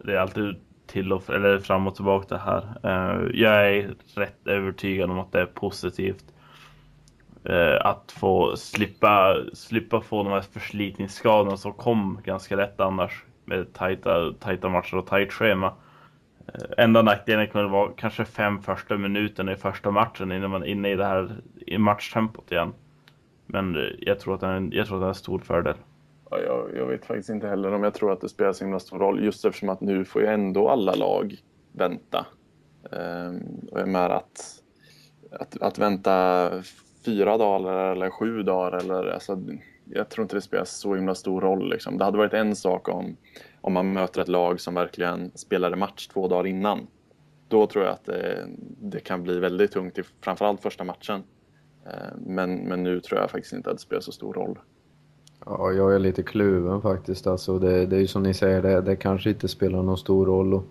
Det 0.05 0.13
är 0.13 0.19
alltid 0.19 0.57
till 0.87 1.13
och 1.13 1.31
eller 1.31 1.59
fram 1.59 1.87
och 1.87 1.95
tillbaka 1.95 2.35
det 2.35 2.41
här. 2.41 2.81
Jag 3.35 3.77
är 3.77 3.95
rätt 4.15 4.47
övertygad 4.47 5.11
om 5.11 5.19
att 5.19 5.33
det 5.33 5.41
är 5.41 5.47
positivt 5.47 6.34
Eh, 7.45 7.87
att 7.87 8.13
få 8.13 8.57
slippa, 8.57 9.37
slippa 9.53 10.01
få 10.01 10.23
de 10.23 10.33
här 10.33 10.41
förslitningsskadorna 10.41 11.57
som 11.57 11.73
kom 11.73 12.21
ganska 12.25 12.57
lätt 12.57 12.81
annars 12.81 13.25
med 13.45 13.73
tajta, 13.73 14.33
tajta 14.33 14.69
matcher 14.69 14.97
och 14.97 15.07
tajt 15.07 15.33
schema. 15.33 15.73
Eh, 16.47 16.85
enda 16.85 17.03
nackdelen 17.03 17.49
kunde 17.49 17.69
vara 17.69 17.93
kanske 17.97 18.25
fem 18.25 18.63
första 18.63 18.97
minuterna 18.97 19.53
i 19.53 19.57
första 19.57 19.91
matchen 19.91 20.33
innan 20.33 20.51
man 20.51 20.63
är 20.63 20.67
inne 20.67 20.91
i 20.91 20.97
det 20.97 21.05
här 21.05 21.43
i 21.67 21.79
matchtempot 21.79 22.53
igen. 22.53 22.73
Men 23.47 23.77
eh, 23.77 23.83
jag 23.99 24.21
tror 24.21 24.35
att 24.35 24.41
det 24.41 24.47
är 24.47 24.57
en, 24.57 24.73
jag 24.73 24.87
tror 24.87 24.97
att 24.97 25.03
det 25.03 25.07
är 25.07 25.09
en 25.09 25.15
stor 25.15 25.39
fördel. 25.39 25.77
Ja, 26.31 26.39
jag, 26.41 26.77
jag, 26.77 26.87
vet 26.87 27.07
faktiskt 27.07 27.31
inte 27.31 27.49
heller 27.49 27.73
om 27.73 27.83
jag 27.83 27.95
tror 27.95 28.13
att 28.13 28.21
det 28.21 28.29
spelar 28.29 28.53
så 28.53 28.65
himla 28.65 28.81
stor 28.81 28.99
roll 28.99 29.25
just 29.25 29.45
eftersom 29.45 29.69
att 29.69 29.81
nu 29.81 30.05
får 30.05 30.23
ju 30.23 30.29
ändå 30.29 30.69
alla 30.69 30.95
lag 30.95 31.37
vänta. 31.73 32.27
Ehm, 32.93 33.69
och 33.71 33.81
jag 33.81 33.89
menar 33.89 34.11
att, 34.11 34.63
att, 35.41 35.63
att 35.63 35.79
vänta 35.79 36.51
fyra 37.05 37.39
dagar 37.39 37.93
eller 37.93 38.11
sju 38.11 38.43
dagar. 38.43 38.79
Eller, 38.79 39.07
alltså, 39.07 39.41
jag 39.85 40.09
tror 40.09 40.23
inte 40.23 40.37
det 40.37 40.41
spelar 40.41 40.65
så 40.65 40.95
himla 40.95 41.15
stor 41.15 41.41
roll. 41.41 41.71
Liksom. 41.71 41.99
Det 41.99 42.05
hade 42.05 42.19
varit 42.19 42.35
en 42.35 42.57
sak 42.57 42.89
om, 42.89 43.17
om 43.61 43.73
man 43.73 43.93
möter 43.93 44.21
ett 44.21 44.29
lag 44.29 44.61
som 44.61 44.75
verkligen 44.75 45.31
spelade 45.35 45.77
match 45.77 46.07
två 46.07 46.29
dagar 46.29 46.47
innan. 46.47 46.87
Då 47.49 47.67
tror 47.67 47.85
jag 47.85 47.93
att 47.93 48.05
det, 48.05 48.47
det 48.81 49.01
kan 49.01 49.23
bli 49.23 49.39
väldigt 49.39 49.73
tungt, 49.73 49.99
i 49.99 50.03
framförallt 50.21 50.63
första 50.63 50.85
matchen. 50.85 51.23
Eh, 51.87 52.17
men, 52.27 52.57
men 52.57 52.83
nu 52.83 53.01
tror 53.01 53.21
jag 53.21 53.31
faktiskt 53.31 53.53
inte 53.53 53.71
att 53.71 53.77
det 53.77 53.83
spelar 53.83 54.01
så 54.01 54.13
stor 54.13 54.35
roll. 54.35 54.59
Ja, 55.47 55.73
jag 55.73 55.95
är 55.95 55.99
lite 55.99 56.23
kluven 56.23 56.83
faktiskt. 56.83 57.27
Alltså 57.27 57.59
det, 57.59 57.87
det 57.87 57.97
är 57.97 58.01
ju 58.01 58.07
som 58.07 58.23
ni 58.23 58.35
säger, 58.35 58.63
det, 58.63 58.81
det 58.81 58.97
kanske 58.97 59.31
inte 59.31 59.49
spelar 59.49 59.83
någon 59.83 59.99
stor 59.99 60.27
roll. 60.27 60.55
Och 60.55 60.65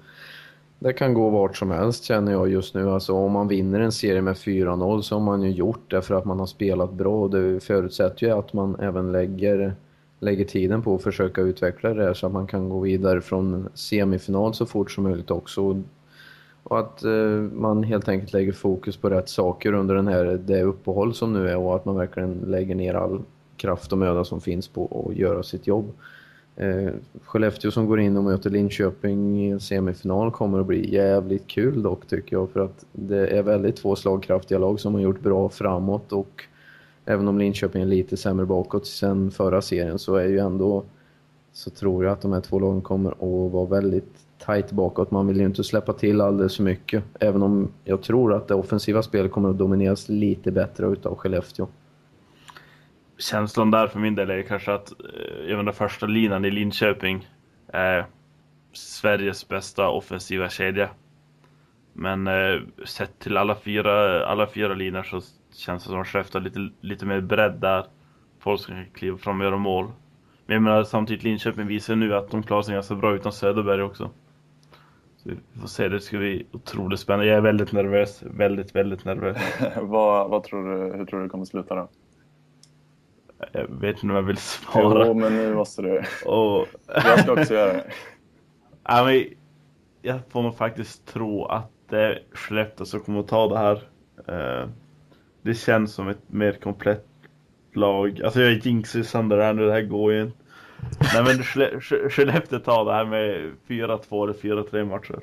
det 0.83 0.93
kan 0.93 1.13
gå 1.13 1.29
vart 1.29 1.57
som 1.57 1.71
helst 1.71 2.03
känner 2.03 2.31
jag 2.31 2.49
just 2.49 2.75
nu. 2.75 2.89
Alltså 2.89 3.13
om 3.13 3.31
man 3.31 3.47
vinner 3.47 3.79
en 3.79 3.91
serie 3.91 4.21
med 4.21 4.35
4-0 4.35 5.01
så 5.01 5.15
har 5.15 5.21
man 5.21 5.41
ju 5.41 5.51
gjort 5.51 5.91
det 5.91 6.01
för 6.01 6.15
att 6.15 6.25
man 6.25 6.39
har 6.39 6.45
spelat 6.45 6.93
bra. 6.93 7.27
Det 7.27 7.63
förutsätter 7.63 8.25
ju 8.25 8.33
att 8.33 8.53
man 8.53 8.75
även 8.79 9.11
lägger, 9.11 9.75
lägger 10.19 10.45
tiden 10.45 10.81
på 10.81 10.95
att 10.95 11.03
försöka 11.03 11.41
utveckla 11.41 11.93
det 11.93 12.03
här 12.03 12.13
så 12.13 12.27
att 12.27 12.33
man 12.33 12.47
kan 12.47 12.69
gå 12.69 12.79
vidare 12.79 13.21
från 13.21 13.69
semifinal 13.73 14.53
så 14.53 14.65
fort 14.65 14.91
som 14.91 15.03
möjligt 15.03 15.31
också. 15.31 15.83
Och 16.63 16.79
att 16.79 17.03
eh, 17.03 17.11
man 17.53 17.83
helt 17.83 18.07
enkelt 18.07 18.33
lägger 18.33 18.51
fokus 18.51 18.97
på 18.97 19.09
rätt 19.09 19.29
saker 19.29 19.73
under 19.73 19.95
den 19.95 20.07
här, 20.07 20.25
det 20.45 20.63
uppehåll 20.63 21.13
som 21.13 21.33
nu 21.33 21.49
är 21.49 21.57
och 21.57 21.75
att 21.75 21.85
man 21.85 21.95
verkligen 21.95 22.33
lägger 22.33 22.75
ner 22.75 22.93
all 22.93 23.21
kraft 23.57 23.91
och 23.91 23.97
möda 23.97 24.23
som 24.23 24.41
finns 24.41 24.67
på 24.67 25.05
att 25.09 25.15
göra 25.15 25.43
sitt 25.43 25.67
jobb. 25.67 25.93
Eh, 26.55 26.91
Skellefteå 27.25 27.71
som 27.71 27.85
går 27.85 27.99
in 27.99 28.17
och 28.17 28.23
möter 28.23 28.49
Linköping 28.49 29.41
i 29.41 29.49
en 29.49 29.59
semifinal 29.59 30.31
kommer 30.31 30.59
att 30.59 30.65
bli 30.65 30.93
jävligt 30.93 31.47
kul 31.47 31.81
dock 31.81 32.07
tycker 32.07 32.35
jag 32.35 32.49
för 32.49 32.59
att 32.59 32.85
det 32.91 33.27
är 33.27 33.43
väldigt 33.43 33.75
två 33.75 33.95
slagkraftiga 33.95 34.59
lag 34.59 34.79
som 34.79 34.93
har 34.93 35.01
gjort 35.01 35.21
bra 35.21 35.49
framåt 35.49 36.11
och 36.11 36.43
även 37.05 37.27
om 37.27 37.37
Linköping 37.37 37.81
är 37.81 37.85
lite 37.85 38.17
sämre 38.17 38.45
bakåt 38.45 38.87
sen 38.87 39.31
förra 39.31 39.61
serien 39.61 39.99
så 39.99 40.15
är 40.15 40.27
ju 40.27 40.39
ändå 40.39 40.83
så 41.53 41.69
tror 41.69 42.03
jag 42.03 42.13
att 42.13 42.21
de 42.21 42.33
här 42.33 42.41
två 42.41 42.59
lagen 42.59 42.81
kommer 42.81 43.11
att 43.11 43.51
vara 43.51 43.65
väldigt 43.65 44.17
tight 44.45 44.71
bakåt. 44.71 45.11
Man 45.11 45.27
vill 45.27 45.37
ju 45.37 45.45
inte 45.45 45.63
släppa 45.63 45.93
till 45.93 46.21
alldeles 46.21 46.55
för 46.55 46.63
mycket 46.63 47.03
även 47.19 47.43
om 47.43 47.67
jag 47.83 48.01
tror 48.01 48.33
att 48.33 48.47
det 48.47 48.55
offensiva 48.55 49.03
spelet 49.03 49.31
kommer 49.31 49.49
att 49.49 49.57
domineras 49.57 50.09
lite 50.09 50.51
bättre 50.51 50.87
utav 50.87 51.15
Skellefteå 51.15 51.67
känslan 53.17 53.71
där 53.71 53.87
för 53.87 53.99
min 53.99 54.15
del 54.15 54.29
är 54.29 54.41
kanske 54.41 54.73
att 54.73 54.91
eh, 54.91 55.45
jag 55.47 55.57
menar, 55.57 55.71
första 55.71 56.05
linan 56.05 56.45
i 56.45 56.51
Linköping 56.51 57.27
är 57.67 58.05
Sveriges 58.73 59.47
bästa 59.47 59.89
offensiva 59.89 60.49
kedja. 60.49 60.89
Men 61.93 62.27
eh, 62.27 62.61
sett 62.85 63.19
till 63.19 63.37
alla 63.37 63.55
fyra, 63.55 64.25
alla 64.25 64.47
fyra 64.47 64.73
linor 64.73 65.03
så 65.03 65.21
känns 65.55 65.83
det 65.83 65.89
som 65.89 66.01
att 66.01 66.07
Skellefteå 66.07 66.39
har 66.41 66.43
lite, 66.43 66.69
lite 66.81 67.05
mer 67.05 67.21
bredd 67.21 67.53
där. 67.53 67.85
Folk 68.39 68.61
som 68.61 68.75
kan 68.75 68.85
kliva 68.85 69.17
fram 69.17 69.39
och 69.39 69.45
göra 69.45 69.57
mål. 69.57 69.91
Men 70.45 70.53
jag 70.53 70.63
menar 70.63 70.83
samtidigt 70.83 71.23
Linköping 71.23 71.67
visar 71.67 71.95
nu 71.95 72.15
att 72.15 72.31
de 72.31 72.43
klarar 72.43 72.61
sig 72.61 72.73
ganska 72.73 72.95
bra 72.95 73.15
utan 73.15 73.31
Söderberg 73.31 73.81
också. 73.81 74.09
Så 75.17 75.29
vi 75.29 75.59
får 75.61 75.67
se, 75.67 75.89
det 75.89 75.99
ska 75.99 76.17
bli 76.17 76.47
otroligt 76.51 76.99
spännande. 76.99 77.25
Jag 77.25 77.37
är 77.37 77.41
väldigt 77.41 77.71
nervös, 77.71 78.23
väldigt, 78.23 78.75
väldigt 78.75 79.05
nervös. 79.05 79.37
vad, 79.81 80.29
vad 80.29 80.43
tror 80.43 80.69
du, 80.69 80.97
hur 80.97 81.05
tror 81.05 81.19
du 81.19 81.25
det 81.25 81.29
kommer 81.29 81.45
sluta 81.45 81.75
då? 81.75 81.89
Jag 83.51 83.67
vet 83.69 83.95
inte 83.95 84.07
om 84.07 84.15
jag 84.15 84.21
vill 84.21 84.37
svara. 84.37 85.07
Jo, 85.07 85.13
men 85.13 85.35
nu 85.35 85.55
måste 85.55 85.81
du. 85.81 86.03
Och... 86.25 86.67
Jag 86.87 87.19
ska 87.19 87.31
också 87.31 87.53
göra 87.53 87.73
det. 87.73 87.83
Ja, 88.85 89.03
men 89.05 89.25
jag 90.01 90.19
får 90.29 90.41
nog 90.43 90.57
faktiskt 90.57 91.05
tro 91.05 91.45
att 91.45 91.71
det 91.89 91.99
är 91.99 92.23
Skellefteå 92.33 92.85
som 92.85 92.99
kommer 92.99 93.19
att 93.19 93.27
ta 93.27 93.47
det 93.47 93.57
här. 93.57 93.81
Eh, 94.27 94.69
det 95.41 95.53
känns 95.53 95.93
som 95.93 96.07
ett 96.07 96.21
mer 96.27 96.53
komplett 96.53 97.05
lag. 97.73 98.21
Alltså 98.23 98.41
jag 98.41 98.53
jinxar 98.53 99.03
sönder 99.03 99.37
det 99.37 99.43
här 99.43 99.53
nu, 99.53 99.65
det 99.65 99.71
här 99.71 99.81
går 99.81 100.13
ju 100.13 100.21
inte. 100.21 100.37
Nej 101.13 101.23
men 101.23 101.43
Skellefteå 102.09 102.59
tar 102.59 102.85
det 102.85 102.93
här 102.93 103.05
med 103.05 103.51
4-2 103.67 104.23
eller 104.23 104.63
4-3 104.63 104.85
matcher. 104.85 105.19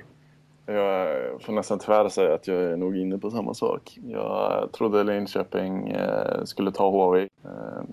Jag 0.72 1.42
får 1.42 1.52
nästan 1.52 1.78
tyvärr 1.78 2.08
säga 2.08 2.34
att 2.34 2.46
jag 2.46 2.62
är 2.62 2.76
nog 2.76 2.96
inne 2.96 3.18
på 3.18 3.30
samma 3.30 3.54
sak. 3.54 3.98
Jag 4.02 4.72
trodde 4.72 5.04
Linköping 5.04 5.88
eh, 5.88 6.44
skulle 6.44 6.72
ta 6.72 6.90
HV, 6.90 7.20
eh, 7.20 7.28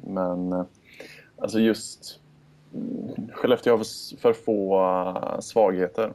men 0.03 0.53
eh, 0.53 0.63
alltså 1.37 1.59
just 1.59 2.19
mm, 2.73 3.29
Skellefteå 3.33 3.77
har 3.77 3.83
för 4.17 4.33
få 4.33 5.41
svagheter. 5.41 6.13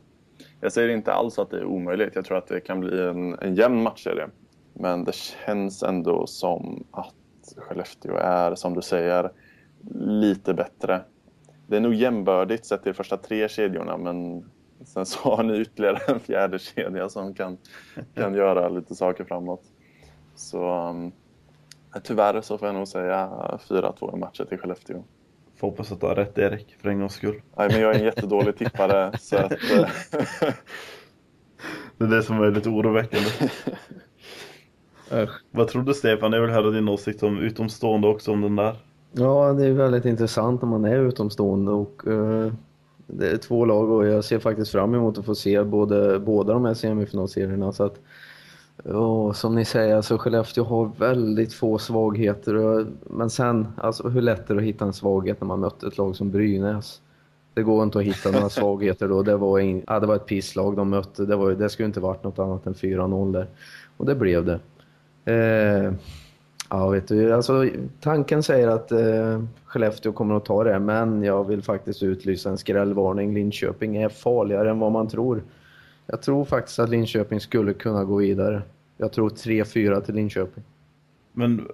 Jag 0.60 0.72
säger 0.72 0.88
inte 0.88 1.12
alls 1.12 1.38
att 1.38 1.50
det 1.50 1.58
är 1.58 1.64
omöjligt. 1.64 2.14
Jag 2.14 2.24
tror 2.24 2.38
att 2.38 2.46
det 2.46 2.60
kan 2.60 2.80
bli 2.80 3.02
en, 3.02 3.38
en 3.38 3.54
jämn 3.54 3.82
matchserie. 3.82 4.28
Men 4.74 5.04
det 5.04 5.14
känns 5.14 5.82
ändå 5.82 6.26
som 6.26 6.84
att 6.90 7.14
Skellefteå 7.56 8.16
är, 8.16 8.54
som 8.54 8.74
du 8.74 8.82
säger, 8.82 9.32
lite 10.00 10.54
bättre. 10.54 11.00
Det 11.66 11.76
är 11.76 11.80
nog 11.80 11.94
jämbördigt 11.94 12.66
sett 12.66 12.82
till 12.82 12.92
de 12.92 12.96
första 12.96 13.16
tre 13.16 13.48
kedjorna, 13.48 13.96
men 13.96 14.44
Sen 14.84 15.06
så 15.06 15.18
har 15.36 15.42
ni 15.42 15.60
ytterligare 15.60 15.98
en 16.06 16.20
fjärde 16.20 16.58
kedja 16.58 17.08
som 17.08 17.34
kan, 17.34 17.58
kan 18.14 18.34
göra 18.34 18.68
lite 18.68 18.94
saker 18.94 19.24
framåt. 19.24 19.62
Så 20.34 20.88
um, 20.88 21.12
tyvärr 22.02 22.40
så 22.40 22.58
får 22.58 22.68
jag 22.68 22.74
nog 22.74 22.88
säga 22.88 23.30
4-2 23.68 24.14
i 24.16 24.18
matchen 24.18 24.46
till 24.46 24.58
Skellefteå. 24.58 25.04
Får 25.56 25.66
hoppas 25.68 25.92
att 25.92 26.00
du 26.00 26.06
har 26.06 26.14
rätt 26.14 26.38
Erik, 26.38 26.76
för 26.80 26.88
en 26.88 27.00
gångs 27.00 27.14
skull. 27.14 27.42
Nej, 27.56 27.68
men 27.70 27.80
jag 27.80 27.94
är 27.94 27.98
en 27.98 28.04
jättedålig 28.04 28.56
tippare. 28.56 29.18
så 29.20 29.36
att, 29.36 29.52
eh, 29.52 29.88
det 31.98 32.04
är 32.04 32.08
det 32.08 32.22
som 32.22 32.42
är 32.42 32.50
lite 32.50 32.68
oroväckande. 32.68 33.30
Vad 35.50 35.68
tror 35.68 35.82
du 35.82 35.94
Stefan? 35.94 36.32
Jag 36.32 36.40
vill 36.40 36.50
höra 36.50 36.70
din 36.70 36.88
åsikt 36.88 37.22
om 37.22 37.38
utomstående 37.38 38.08
också 38.08 38.32
om 38.32 38.40
den 38.40 38.56
där. 38.56 38.76
Ja, 39.12 39.52
det 39.52 39.66
är 39.66 39.72
väldigt 39.72 40.04
intressant 40.04 40.62
när 40.62 40.68
man 40.68 40.84
är 40.84 40.98
utomstående 40.98 41.70
och 41.72 42.06
uh, 42.06 42.52
det 43.12 43.30
är 43.30 43.36
två 43.36 43.64
lag 43.64 43.90
och 43.90 44.06
jag 44.06 44.24
ser 44.24 44.38
faktiskt 44.38 44.70
fram 44.70 44.94
emot 44.94 45.18
att 45.18 45.24
få 45.24 45.34
se 45.34 45.62
både, 45.62 46.18
båda 46.18 46.52
de 46.52 46.64
här 46.64 46.74
semifinalserierna. 46.74 47.72
Så 47.72 47.84
att, 47.84 48.00
och 48.84 49.36
som 49.36 49.54
ni 49.54 49.64
säger, 49.64 49.96
alltså 49.96 50.18
Skellefteå 50.18 50.64
har 50.64 50.90
väldigt 50.98 51.54
få 51.54 51.78
svagheter. 51.78 52.86
Men 53.04 53.30
sen, 53.30 53.68
alltså, 53.76 54.08
hur 54.08 54.22
lätt 54.22 54.50
är 54.50 54.54
det 54.54 54.60
att 54.60 54.66
hitta 54.66 54.84
en 54.84 54.92
svaghet 54.92 55.40
när 55.40 55.48
man 55.48 55.60
mötte 55.60 55.86
ett 55.86 55.98
lag 55.98 56.16
som 56.16 56.30
Brynäs? 56.30 57.00
Det 57.54 57.62
går 57.62 57.82
inte 57.82 57.98
att 57.98 58.04
hitta 58.04 58.30
några 58.30 58.48
svagheter 58.48 59.08
då. 59.08 59.22
Det 59.22 59.36
var, 59.36 59.58
in, 59.58 59.84
ja, 59.86 60.00
det 60.00 60.06
var 60.06 60.16
ett 60.16 60.26
pisslag 60.26 60.76
de 60.76 60.90
mötte. 60.90 61.26
Det, 61.26 61.36
var, 61.36 61.52
det 61.52 61.68
skulle 61.68 61.86
inte 61.86 62.00
varit 62.00 62.24
något 62.24 62.38
annat 62.38 62.66
än 62.66 62.74
4-0 62.74 63.32
där. 63.32 63.46
Och 63.96 64.06
det 64.06 64.14
blev 64.14 64.44
det. 64.44 64.60
Eh, 65.32 65.92
Ja, 66.74 66.88
vet 66.88 67.08
du, 67.08 67.32
alltså, 67.32 67.68
tanken 68.00 68.42
säger 68.42 68.68
att 68.68 68.92
eh, 68.92 69.42
Skellefteå 69.64 70.12
kommer 70.12 70.36
att 70.36 70.44
ta 70.44 70.64
det, 70.64 70.78
men 70.78 71.22
jag 71.22 71.48
vill 71.48 71.62
faktiskt 71.62 72.02
utlysa 72.02 72.50
en 72.50 72.58
skrällvarning. 72.58 73.34
Linköping 73.34 73.96
är 73.96 74.08
farligare 74.08 74.70
än 74.70 74.78
vad 74.78 74.92
man 74.92 75.08
tror. 75.08 75.42
Jag 76.06 76.22
tror 76.22 76.44
faktiskt 76.44 76.78
att 76.78 76.88
Linköping 76.88 77.40
skulle 77.40 77.72
kunna 77.72 78.04
gå 78.04 78.16
vidare. 78.16 78.62
Jag 78.96 79.12
tror 79.12 79.30
3-4 79.30 80.00
till 80.00 80.14
Linköping. 80.14 80.64
Men 81.32 81.68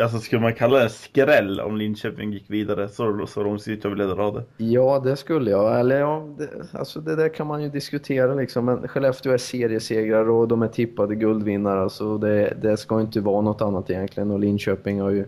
alltså, 0.00 0.18
skulle 0.18 0.40
man 0.40 0.54
kalla 0.54 0.78
det 0.78 0.88
skräll 0.88 1.60
om 1.60 1.76
Linköping 1.76 2.32
gick 2.32 2.50
vidare 2.50 2.88
så, 2.88 3.26
så 3.26 3.42
långt 3.42 3.68
ut 3.68 3.84
jag 3.84 3.90
ville 3.90 4.04
dra 4.04 4.30
det? 4.30 4.44
Ja, 4.56 5.00
det 5.04 5.16
skulle 5.16 5.50
jag. 5.50 5.80
Eller 5.80 6.00
ja, 6.00 6.28
det, 6.38 6.48
alltså 6.72 7.00
det 7.00 7.16
där 7.16 7.28
kan 7.28 7.46
man 7.46 7.62
ju 7.62 7.68
diskutera 7.68 8.34
liksom. 8.34 8.64
Men 8.64 8.88
Skellefteå 8.88 9.32
är 9.32 9.38
seriesegrare 9.38 10.30
och 10.30 10.48
de 10.48 10.62
är 10.62 10.68
tippade 10.68 11.14
guldvinnare. 11.14 11.80
Alltså 11.80 12.18
det, 12.18 12.56
det 12.62 12.76
ska 12.76 13.00
inte 13.00 13.20
vara 13.20 13.40
något 13.40 13.62
annat 13.62 13.90
egentligen. 13.90 14.30
Och 14.30 14.38
Linköping 14.38 15.00
har 15.00 15.10
ju 15.10 15.24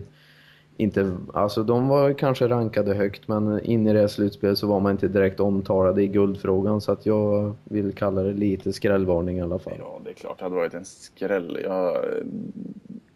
inte, 0.77 1.17
alltså 1.33 1.63
de 1.63 1.87
var 1.87 2.13
kanske 2.13 2.47
rankade 2.47 2.93
högt 2.93 3.27
men 3.27 3.59
in 3.59 3.87
i 3.87 3.93
det 3.93 4.09
slutspelet 4.09 4.57
så 4.57 4.67
var 4.67 4.79
man 4.79 4.91
inte 4.91 5.07
direkt 5.07 5.39
omtalade 5.39 6.03
i 6.03 6.07
guldfrågan 6.07 6.81
så 6.81 6.91
att 6.91 7.05
jag 7.05 7.55
vill 7.63 7.93
kalla 7.93 8.23
det 8.23 8.33
lite 8.33 8.73
skrällvarning 8.73 9.37
i 9.37 9.41
alla 9.41 9.59
fall. 9.59 9.73
Ja, 9.79 10.01
det 10.03 10.09
är 10.09 10.13
klart 10.13 10.37
det 10.37 10.45
hade 10.45 10.55
varit 10.55 10.73
en 10.73 10.85
skräll. 10.85 11.59
Jag, 11.63 11.97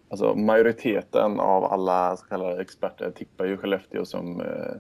alltså 0.10 0.36
majoriteten 0.36 1.40
av 1.40 1.64
alla 1.64 2.18
så 2.18 2.26
kallade 2.26 2.62
experter 2.62 3.12
tippar 3.12 3.46
ju 3.46 3.58
Skellefteå 3.58 4.06
som 4.06 4.42
eh, 4.42 4.76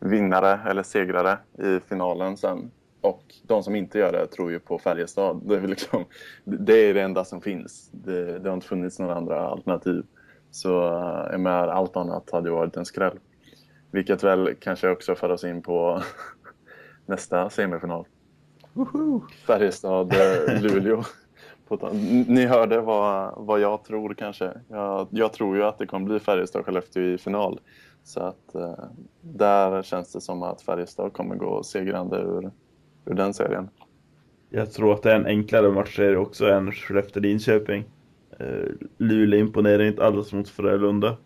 vinnare 0.00 0.60
eller 0.70 0.82
segrare 0.82 1.38
i 1.58 1.80
finalen 1.88 2.36
sen. 2.36 2.70
Och 3.00 3.22
de 3.42 3.62
som 3.62 3.76
inte 3.76 3.98
gör 3.98 4.12
det 4.12 4.26
tror 4.26 4.50
ju 4.50 4.58
på 4.58 4.78
Färjestad. 4.78 5.42
Det 5.44 5.56
är, 5.56 5.60
liksom, 5.60 6.04
det, 6.44 6.74
är 6.74 6.94
det 6.94 7.02
enda 7.02 7.24
som 7.24 7.40
finns. 7.40 7.90
Det, 7.92 8.38
det 8.38 8.48
har 8.48 8.54
inte 8.54 8.66
funnits 8.66 8.98
några 8.98 9.14
andra 9.14 9.40
alternativ. 9.40 10.04
Så 10.50 10.86
eh, 11.32 11.38
med 11.38 11.68
allt 11.68 11.96
annat 11.96 12.30
hade 12.30 12.50
varit 12.50 12.76
en 12.76 12.84
skräll. 12.84 13.18
Vilket 13.90 14.24
väl 14.24 14.54
kanske 14.60 14.90
också 14.90 15.14
för 15.14 15.28
oss 15.28 15.44
in 15.44 15.62
på 15.62 16.02
nästa 17.06 17.50
semifinal. 17.50 18.06
Färjestad-Luleå. 19.46 21.04
Ni 22.28 22.46
hörde 22.46 22.80
vad, 22.80 23.34
vad 23.36 23.60
jag 23.60 23.84
tror 23.84 24.14
kanske. 24.14 24.52
Jag, 24.68 25.08
jag 25.10 25.32
tror 25.32 25.56
ju 25.56 25.64
att 25.64 25.78
det 25.78 25.86
kommer 25.86 26.06
bli 26.06 26.18
Färjestad-Skellefteå 26.18 27.02
i 27.02 27.18
final. 27.18 27.60
Så 28.04 28.20
att 28.20 28.54
eh, 28.54 28.84
där 29.20 29.82
känns 29.82 30.12
det 30.12 30.20
som 30.20 30.42
att 30.42 30.62
Färjestad 30.62 31.12
kommer 31.12 31.36
gå 31.36 31.62
segrande 31.62 32.16
ur, 32.16 32.50
ur 33.04 33.14
den 33.14 33.34
serien. 33.34 33.68
Jag 34.50 34.72
tror 34.72 34.92
att 34.92 35.02
det 35.02 35.12
är 35.12 35.16
en 35.16 35.26
enklare 35.26 35.70
matchserie 35.70 36.16
också 36.16 36.46
än 36.46 36.70
Skellefteå-Linköping. 36.70 37.84
Eh, 38.38 38.72
Luleå 38.98 39.40
imponerar 39.40 39.82
inte 39.82 40.04
alls 40.06 40.32
mot 40.32 40.48
Frölunda. 40.48 41.16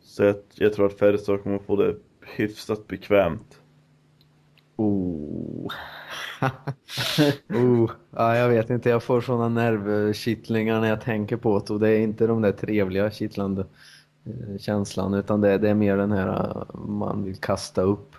Så 0.00 0.22
jag, 0.22 0.36
jag 0.54 0.72
tror 0.72 0.86
att 0.86 0.98
Färjestad 0.98 1.42
kommer 1.42 1.58
få 1.58 1.76
det 1.76 1.96
hyfsat 2.36 2.86
bekvämt. 2.86 3.60
Oh. 4.76 5.72
oh. 7.48 7.90
Ja, 8.10 8.36
jag 8.36 8.48
vet 8.48 8.70
inte, 8.70 8.88
jag 8.88 9.02
får 9.02 9.20
sådana 9.20 9.48
nervkittlingar 9.48 10.80
när 10.80 10.88
jag 10.88 11.00
tänker 11.00 11.36
på 11.36 11.58
det 11.58 11.72
och 11.72 11.80
det 11.80 11.88
är 11.88 12.00
inte 12.00 12.26
de 12.26 12.42
där 12.42 12.52
trevliga 12.52 13.10
kittlande 13.10 13.66
eh, 14.26 14.58
känslan 14.58 15.14
utan 15.14 15.40
det, 15.40 15.58
det 15.58 15.70
är 15.70 15.74
mer 15.74 15.96
den 15.96 16.12
här 16.12 16.28
eh, 16.28 16.80
man 16.80 17.24
vill 17.24 17.36
kasta 17.36 17.82
upp. 17.82 18.14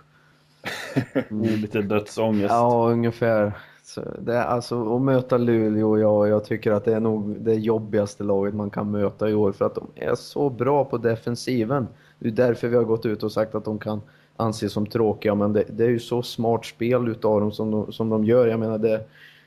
Mm. 1.30 1.42
Lite 1.60 1.82
dödsångest. 1.82 2.50
Ja, 2.50 2.88
ungefär. 2.90 3.52
Så 3.82 4.00
det 4.20 4.34
är 4.34 4.44
alltså 4.44 4.96
att 4.96 5.02
möta 5.02 5.38
Luleå, 5.38 5.98
ja, 5.98 6.26
jag 6.26 6.44
tycker 6.44 6.72
att 6.72 6.84
det 6.84 6.94
är 6.94 7.00
nog 7.00 7.40
det 7.40 7.54
jobbigaste 7.54 8.24
laget 8.24 8.54
man 8.54 8.70
kan 8.70 8.90
möta 8.90 9.30
i 9.30 9.34
år 9.34 9.52
för 9.52 9.64
att 9.64 9.74
de 9.74 9.86
är 9.94 10.14
så 10.14 10.50
bra 10.50 10.84
på 10.84 10.98
defensiven. 10.98 11.86
Det 12.18 12.28
är 12.28 12.32
därför 12.32 12.68
vi 12.68 12.76
har 12.76 12.84
gått 12.84 13.06
ut 13.06 13.22
och 13.22 13.32
sagt 13.32 13.54
att 13.54 13.64
de 13.64 13.78
kan 13.78 14.00
anses 14.40 14.72
som 14.72 14.86
tråkiga, 14.86 15.34
men 15.34 15.52
det, 15.52 15.64
det 15.68 15.84
är 15.84 15.88
ju 15.88 15.98
så 15.98 16.22
smart 16.22 16.66
spel 16.66 17.08
utav 17.08 17.40
dem 17.40 17.52
som 17.52 17.70
de, 17.70 17.92
som 17.92 18.08
de 18.08 18.24
gör. 18.24 18.46
Jag 18.46 18.60
menar, 18.60 18.78
det, 18.78 19.04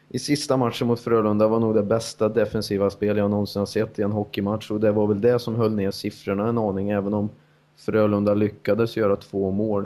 i 0.10 0.20
sista 0.20 0.58
matchen 0.58 0.88
mot 0.88 1.00
Frölunda 1.00 1.48
var 1.48 1.60
nog 1.60 1.76
det 1.76 1.84
bästa 1.84 2.30
defensiva 2.30 2.90
spel 2.90 3.18
jag 3.18 3.32
någonsin 3.32 3.60
har 3.60 3.66
sett 3.66 4.00
i 4.00 4.02
en 4.02 4.12
hockeymatch 4.12 4.72
och 4.72 4.80
det 4.80 4.92
var 4.92 5.08
väl 5.08 5.22
det 5.22 5.40
som 5.40 5.56
höll 5.56 5.76
ner 5.76 5.92
siffrorna 5.92 6.48
en 6.48 6.58
aning, 6.58 6.90
även 6.90 7.14
om 7.14 7.30
Frölunda 7.78 8.34
lyckades 8.34 8.98
göra 8.98 9.16
två 9.16 9.52
mål. 9.52 9.86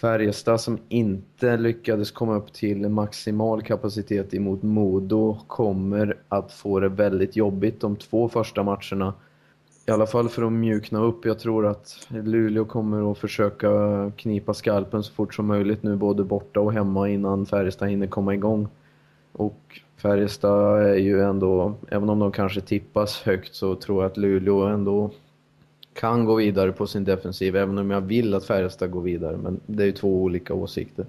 Färjestad 0.00 0.60
som 0.60 0.78
inte 0.88 1.56
lyckades 1.56 2.10
komma 2.10 2.36
upp 2.36 2.52
till 2.52 2.88
maximal 2.88 3.62
kapacitet 3.62 4.34
emot 4.34 4.62
Modo 4.62 5.38
kommer 5.46 6.16
att 6.28 6.52
få 6.52 6.80
det 6.80 6.88
väldigt 6.88 7.36
jobbigt 7.36 7.80
de 7.80 7.96
två 7.96 8.28
första 8.28 8.62
matcherna. 8.62 9.14
I 9.90 9.92
alla 9.92 10.06
fall 10.06 10.28
för 10.28 10.42
att 10.42 10.52
mjukna 10.52 11.02
upp. 11.02 11.24
Jag 11.24 11.38
tror 11.38 11.66
att 11.66 12.06
Luleå 12.08 12.64
kommer 12.64 13.12
att 13.12 13.18
försöka 13.18 13.70
knipa 14.16 14.54
skalpen 14.54 15.02
så 15.02 15.12
fort 15.12 15.34
som 15.34 15.46
möjligt 15.46 15.82
nu 15.82 15.96
både 15.96 16.24
borta 16.24 16.60
och 16.60 16.72
hemma 16.72 17.08
innan 17.08 17.46
Färjestad 17.46 17.88
hinner 17.88 18.06
komma 18.06 18.34
igång. 18.34 18.68
Och 19.32 19.80
Färjestad 19.96 20.82
är 20.82 20.94
ju 20.94 21.22
ändå, 21.22 21.74
även 21.88 22.08
om 22.08 22.18
de 22.18 22.32
kanske 22.32 22.60
tippas 22.60 23.22
högt 23.22 23.54
så 23.54 23.74
tror 23.74 24.02
jag 24.02 24.10
att 24.10 24.16
Luleå 24.16 24.62
ändå 24.62 25.10
kan 25.92 26.24
gå 26.24 26.34
vidare 26.34 26.72
på 26.72 26.86
sin 26.86 27.04
defensiv, 27.04 27.56
även 27.56 27.78
om 27.78 27.90
jag 27.90 28.00
vill 28.00 28.34
att 28.34 28.44
Färjestad 28.44 28.90
går 28.90 29.02
vidare. 29.02 29.36
Men 29.36 29.60
det 29.66 29.82
är 29.82 29.86
ju 29.86 29.92
två 29.92 30.22
olika 30.22 30.54
åsikter. 30.54 31.06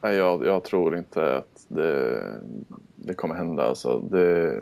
Nej, 0.00 0.16
jag, 0.16 0.46
jag 0.46 0.64
tror 0.64 0.96
inte 0.96 1.36
att 1.36 1.64
det, 1.68 2.22
det 2.96 3.14
kommer 3.14 3.34
hända. 3.34 3.62
Alltså, 3.62 3.98
det, 4.10 4.60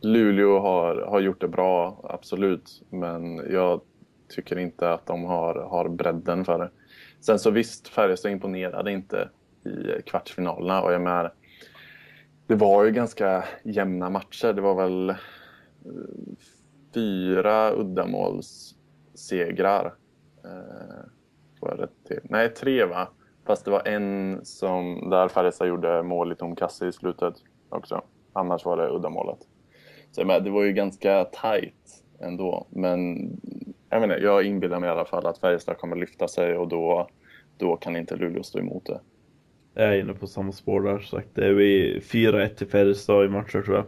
Luleå 0.00 0.58
har, 0.58 0.96
har 0.96 1.20
gjort 1.20 1.40
det 1.40 1.48
bra, 1.48 2.00
absolut. 2.04 2.82
Men 2.90 3.52
jag 3.52 3.80
tycker 4.28 4.58
inte 4.58 4.92
att 4.92 5.06
de 5.06 5.24
har, 5.24 5.54
har 5.54 5.88
bredden 5.88 6.44
för 6.44 6.58
det. 6.58 6.70
Sen 7.20 7.38
så 7.38 7.50
visst, 7.50 7.88
Färjestad 7.88 8.32
imponerade 8.32 8.92
inte 8.92 9.28
i 9.64 10.02
kvartsfinalerna. 10.02 10.82
Och 10.82 10.92
jag 10.92 11.00
menar, 11.00 11.32
det 12.46 12.54
var 12.54 12.84
ju 12.84 12.90
ganska 12.90 13.44
jämna 13.64 14.10
matcher. 14.10 14.52
Det 14.52 14.60
var 14.60 14.74
väl 14.74 15.10
eh, 15.10 15.16
fyra 16.94 17.72
uddamålssegrar. 17.72 19.94
Eh, 20.44 21.04
Nej, 22.22 22.54
tre 22.54 22.84
va? 22.84 23.08
Fast 23.46 23.64
det 23.64 23.70
var 23.70 23.88
en 23.88 24.40
som, 24.44 25.10
där 25.10 25.28
Färjestad 25.28 25.68
gjorde 25.68 26.02
mål 26.02 26.32
i 26.32 26.34
tom 26.34 26.56
kasse 26.56 26.86
i 26.86 26.92
slutet 26.92 27.34
också. 27.68 28.02
Annars 28.32 28.64
var 28.64 28.76
det 28.76 28.88
uddamålet. 28.88 29.38
Så 30.12 30.24
men, 30.24 30.44
det 30.44 30.50
var 30.50 30.64
ju 30.64 30.72
ganska 30.72 31.24
tajt 31.24 32.04
ändå. 32.20 32.66
Men 32.70 33.30
jag, 33.90 34.00
menar, 34.00 34.16
jag 34.16 34.44
inbillar 34.44 34.80
mig 34.80 34.88
i 34.88 34.92
alla 34.92 35.04
fall 35.04 35.26
att 35.26 35.38
Färjestad 35.38 35.78
kommer 35.78 35.96
lyfta 35.96 36.28
sig 36.28 36.56
och 36.56 36.68
då, 36.68 37.08
då 37.56 37.76
kan 37.76 37.96
inte 37.96 38.16
Luleå 38.16 38.42
stå 38.42 38.58
emot 38.58 38.86
det. 38.86 39.00
Jag 39.74 39.88
är 39.88 40.00
inne 40.00 40.14
på 40.14 40.26
samma 40.26 40.52
spår 40.52 40.80
där 40.80 40.98
sagt. 40.98 41.28
Det 41.34 41.46
är 41.46 41.52
vi 41.52 42.00
4-1 42.00 42.48
till 42.48 42.66
Färjestad 42.66 43.24
i 43.24 43.28
matcher 43.28 43.62
tror 43.62 43.76
jag. 43.76 43.84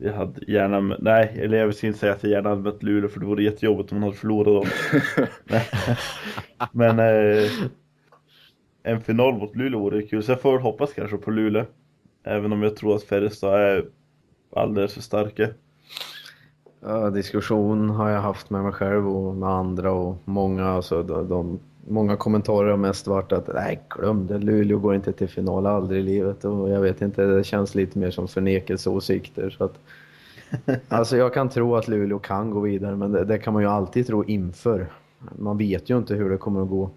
Jag 0.00 0.12
hade 0.12 0.52
gärna, 0.52 0.80
nej, 0.80 1.38
eller 1.40 1.58
jag 1.58 1.66
vill 1.66 1.84
inte 1.84 1.98
säga 1.98 2.12
att 2.12 2.22
jag 2.22 2.32
gärna 2.32 2.48
hade 2.48 2.62
mött 2.62 2.82
Luleå 2.82 3.08
för 3.08 3.20
det 3.20 3.26
vore 3.26 3.44
jättejobbigt 3.44 3.92
om 3.92 4.00
man 4.00 4.08
hade 4.08 4.16
förlorat 4.16 4.46
dem. 4.46 4.66
Men 6.72 6.98
eh, 6.98 7.50
en 8.82 9.00
final 9.00 9.34
mot 9.34 9.56
Luleå 9.56 9.80
vore 9.80 10.02
kul, 10.02 10.22
så 10.22 10.32
jag 10.32 10.40
får 10.40 10.52
väl 10.52 10.60
hoppas 10.60 10.92
kanske 10.92 11.16
på 11.16 11.30
Luleå. 11.30 11.64
Även 12.24 12.52
om 12.52 12.62
jag 12.62 12.76
tror 12.76 12.96
att 12.96 13.02
Färjestad 13.02 13.60
är 13.60 13.84
alldeles 14.56 14.94
för 14.94 15.02
starka. 15.02 15.48
Ja, 16.80 17.10
diskussion 17.10 17.90
har 17.90 18.10
jag 18.10 18.20
haft 18.20 18.50
med 18.50 18.62
mig 18.62 18.72
själv 18.72 19.08
och 19.08 19.34
med 19.34 19.48
andra 19.48 19.92
och 19.92 20.16
många, 20.24 20.66
alltså 20.66 21.02
de, 21.02 21.28
de 21.28 21.58
många 21.88 22.16
kommentarer 22.16 22.70
har 22.70 22.76
mest 22.76 23.06
varit 23.06 23.32
att 23.32 23.48
nej, 23.54 23.80
glöm 23.90 24.26
det, 24.26 24.38
Luleå 24.38 24.78
går 24.78 24.94
inte 24.94 25.12
till 25.12 25.28
final 25.28 25.66
aldrig 25.66 26.00
i 26.00 26.02
livet 26.02 26.44
och 26.44 26.70
jag 26.70 26.80
vet 26.80 27.02
inte, 27.02 27.26
det 27.26 27.44
känns 27.44 27.74
lite 27.74 27.98
mer 27.98 28.10
som 28.10 28.28
förnekelseåsikter 28.28 29.50
så 29.50 29.64
att 29.64 29.78
Alltså 30.88 31.16
jag 31.16 31.34
kan 31.34 31.48
tro 31.48 31.76
att 31.76 31.88
Luleå 31.88 32.18
kan 32.18 32.50
gå 32.50 32.60
vidare 32.60 32.96
men 32.96 33.12
det, 33.12 33.24
det, 33.24 33.38
kan 33.38 33.52
man 33.52 33.62
ju 33.62 33.68
alltid 33.68 34.06
tro 34.06 34.24
inför. 34.24 34.86
Man 35.38 35.58
vet 35.58 35.90
ju 35.90 35.98
inte 35.98 36.14
hur 36.14 36.30
det 36.30 36.36
kommer 36.36 36.62
att 36.62 36.68
gå. 36.68 36.90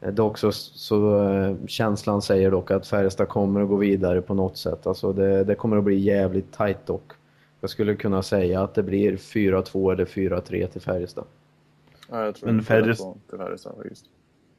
Det 0.00 0.06
är 0.06 0.20
också 0.20 0.52
så 0.52 1.28
eh, 1.28 1.56
känslan 1.66 2.22
säger 2.22 2.50
dock 2.50 2.70
att 2.70 2.86
Färjestad 2.86 3.28
kommer 3.28 3.60
att 3.60 3.68
gå 3.68 3.76
vidare 3.76 4.22
på 4.22 4.34
något 4.34 4.56
sätt. 4.56 4.86
Alltså 4.86 5.12
det, 5.12 5.44
det 5.44 5.54
kommer 5.54 5.76
att 5.76 5.84
bli 5.84 5.98
jävligt 5.98 6.52
tajt 6.52 6.86
dock. 6.86 7.12
Jag 7.60 7.70
skulle 7.70 7.94
kunna 7.94 8.22
säga 8.22 8.62
att 8.62 8.74
det 8.74 8.82
blir 8.82 9.16
4-2 9.16 9.92
eller 9.92 10.04
4-3 10.04 10.66
till 10.66 10.80
Färjestad. 10.80 11.24
Ja, 12.08 12.24
jag 12.24 12.34
tror 12.34 12.52
men 12.52 12.62
Färjestad 12.62 13.20
till 13.28 13.38
Färjestad 13.38 13.76
faktiskt. 13.76 14.04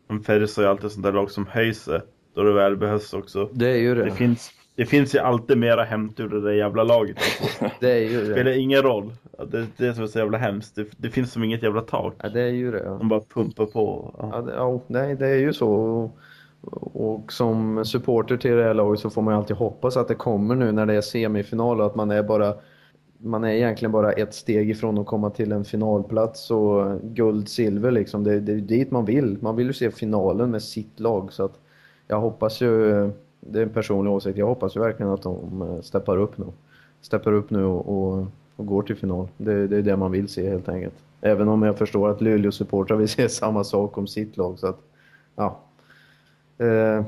Men 0.08 0.24
Färjestad 0.24 0.66
är 0.66 0.70
alltid 0.70 0.92
sånt 0.92 1.04
där 1.04 1.12
lag 1.14 1.32
som 1.32 1.48
höjs 1.48 1.90
då 2.34 2.44
det 2.44 2.54
väl 2.54 2.78
behövs 2.78 3.14
också. 3.14 3.50
Det 3.54 3.70
är 3.70 3.78
ju 3.78 3.96
det. 3.96 4.04
Det 4.04 4.12
finns, 4.12 4.52
det 4.82 4.86
finns 4.86 5.16
ju 5.16 5.20
alltid 5.20 5.58
mera 5.58 5.84
hämt 5.84 6.20
ur 6.20 6.30
det 6.30 6.42
där 6.42 6.52
jävla 6.52 6.84
laget. 6.84 7.18
det 7.80 7.92
är 7.92 8.10
ju 8.10 8.20
det. 8.26 8.34
Spelar 8.34 8.52
ingen 8.52 8.82
roll. 8.82 9.14
Det, 9.48 9.68
det 9.78 9.88
är 9.88 10.08
så 10.08 10.20
jävla 10.20 10.38
hemskt. 10.38 10.76
Det, 10.76 10.86
det 10.98 11.10
finns 11.10 11.32
som 11.32 11.44
inget 11.44 11.64
jävla 11.64 11.82
tak. 11.82 12.14
Ja, 12.24 12.30
det 12.30 12.42
är 12.42 12.50
ju 12.50 12.72
det. 12.72 12.84
Ja. 12.86 12.92
De 12.92 13.10
bara 13.10 13.22
pumpar 13.34 13.66
på. 13.66 14.14
Ja, 14.18 14.30
ja, 14.34 14.42
det, 14.42 14.54
ja 14.54 14.82
nej, 14.88 15.16
det 15.16 15.28
är 15.28 15.38
ju 15.38 15.54
så. 15.54 15.70
Och, 15.72 17.12
och 17.12 17.34
som 17.34 17.86
supporter 17.86 18.38
till 18.38 18.52
det 18.52 18.64
här 18.64 18.74
laget 18.74 19.00
så 19.00 19.10
får 19.10 19.22
man 19.22 19.34
ju 19.34 19.38
alltid 19.38 19.56
hoppas 19.56 19.98
att 19.98 20.08
det 20.08 20.16
kommer 20.16 20.56
nu 20.56 20.72
när 20.72 20.86
det 20.86 20.94
är 20.94 21.02
semifinal 21.02 21.80
och 21.80 21.86
att 21.86 21.96
man 21.96 22.12
är 22.12 22.24
bara 22.24 22.54
man 23.18 23.44
är 23.44 23.50
egentligen 23.50 23.92
bara 23.92 24.12
ett 24.12 24.34
steg 24.34 24.70
ifrån 24.70 24.98
att 24.98 25.08
komma 25.08 25.30
till 25.30 25.52
en 25.52 25.66
finalplats 25.66 26.52
och 26.52 27.02
guld, 27.02 27.50
silver 27.50 27.92
liksom. 27.92 28.24
Det, 28.24 28.40
det 28.40 28.52
är 28.52 28.58
dit 28.58 28.92
man 28.92 29.06
vill. 29.06 29.38
Man 29.42 29.56
vill 29.56 29.68
ju 29.68 29.74
se 29.74 29.92
finalen 29.92 30.52
med 30.52 30.64
sitt 30.64 31.00
lag 31.00 31.34
så 31.34 31.46
att 31.46 31.60
jag 32.08 32.20
hoppas 32.20 32.62
ju, 32.62 33.12
det 33.42 33.60
är 33.60 33.64
en 33.64 33.70
personlig 33.70 34.14
åsikt, 34.14 34.38
jag 34.38 34.48
hoppas 34.48 34.76
ju 34.76 34.80
verkligen 34.80 35.12
att 35.12 35.22
de 35.22 35.62
eh, 35.62 35.82
steppar 35.82 36.18
upp 36.18 36.38
nu. 36.38 36.46
Steppar 37.02 37.34
upp 37.34 37.50
nu 37.50 37.64
och, 37.64 37.90
och 37.90 38.28
och 38.62 38.68
går 38.68 38.84
till 38.84 38.96
final. 38.96 39.28
Det, 39.38 39.68
det 39.68 39.78
är 39.78 39.82
det 39.82 39.98
man 39.98 40.12
vill 40.12 40.28
se 40.28 40.50
helt 40.50 40.70
enkelt. 40.70 40.94
Även 41.22 41.48
om 41.48 41.64
jag 41.64 41.78
förstår 41.78 42.10
att 42.10 42.22
Luleå-supportrar 42.22 42.96
vill 42.96 43.08
se 43.08 43.30
samma 43.30 43.64
sak 43.64 43.98
om 43.98 44.08
sitt 44.08 44.38
lag. 44.38 44.60
Så 44.60 44.68
att, 44.68 44.80
ja. 45.36 45.60
Eh, 46.58 47.04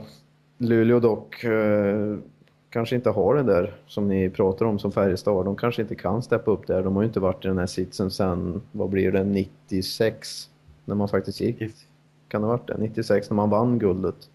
Luleå 0.57 0.99
dock 0.99 1.43
eh, 1.43 2.17
kanske 2.69 2.95
inte 2.95 3.09
har 3.09 3.35
det 3.35 3.43
där 3.43 3.75
som 3.87 4.07
ni 4.07 4.29
pratar 4.29 4.65
om 4.65 4.79
som 4.79 4.91
Färjestad. 4.91 5.45
De 5.45 5.55
kanske 5.55 5.81
inte 5.81 5.95
kan 5.95 6.23
steppa 6.23 6.51
upp 6.51 6.67
där. 6.67 6.83
De 6.83 6.95
har 6.95 7.03
ju 7.03 7.07
inte 7.07 7.19
varit 7.19 7.45
i 7.45 7.47
den 7.47 7.57
här 7.57 7.65
sitsen 7.65 8.11
sen, 8.11 8.61
vad 8.71 8.89
blir 8.89 9.11
det, 9.11 9.23
96? 9.23 10.49
När 10.85 10.95
man 10.95 11.09
faktiskt 11.09 11.41
gick. 11.41 11.59
Kan 12.27 12.41
det 12.41 12.47
ha 12.47 12.53
varit 12.53 12.67
det? 12.67 12.77
96 12.77 13.29
när 13.29 13.35
man 13.35 13.49
vann 13.49 13.79
guldet. 13.79 14.29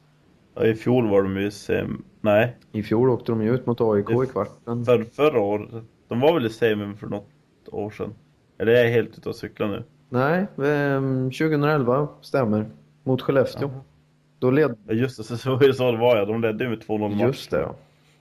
Ja, 0.58 0.66
I 0.66 0.74
fjol 0.74 1.08
var 1.08 1.22
de 1.22 1.36
ju 1.36 1.50
sem... 1.50 2.04
Nej. 2.20 2.56
I 2.72 2.82
fjol 2.82 3.10
åkte 3.10 3.32
de 3.32 3.42
ju 3.42 3.54
ut 3.54 3.66
mot 3.66 3.80
AIK 3.80 4.10
i 4.10 4.26
kvarten. 4.32 4.84
För, 4.84 5.04
förra 5.04 5.40
året. 5.40 5.68
De 6.08 6.20
var 6.20 6.34
väl 6.34 6.46
i 6.46 6.50
semin 6.50 6.96
för 6.96 7.06
något 7.06 7.28
år 7.72 7.90
sedan. 7.90 8.14
Eller 8.58 8.72
är 8.72 8.84
jag 8.84 8.90
helt 8.90 9.18
ute 9.18 9.28
och 9.28 9.36
cyklar 9.36 9.68
nu? 9.68 9.84
Nej, 10.08 10.38
eh, 10.40 11.00
2011 11.24 12.08
stämmer. 12.20 12.66
Mot 13.04 13.22
Skellefteå. 13.22 13.68
Jaha. 13.68 13.80
Då 14.38 14.50
led... 14.50 14.76
Ja 14.86 14.94
just 14.94 15.16
det, 15.16 15.24
så, 15.24 15.36
så, 15.36 15.72
så 15.72 15.92
det 15.92 15.98
var 15.98 16.16
jag. 16.16 16.28
De 16.28 16.40
ledde 16.42 16.64
ju 16.64 16.70
med 16.70 16.78
2-0 16.78 17.08
match. 17.08 17.20
Just 17.22 17.50
det, 17.50 17.60
ja. 17.60 17.74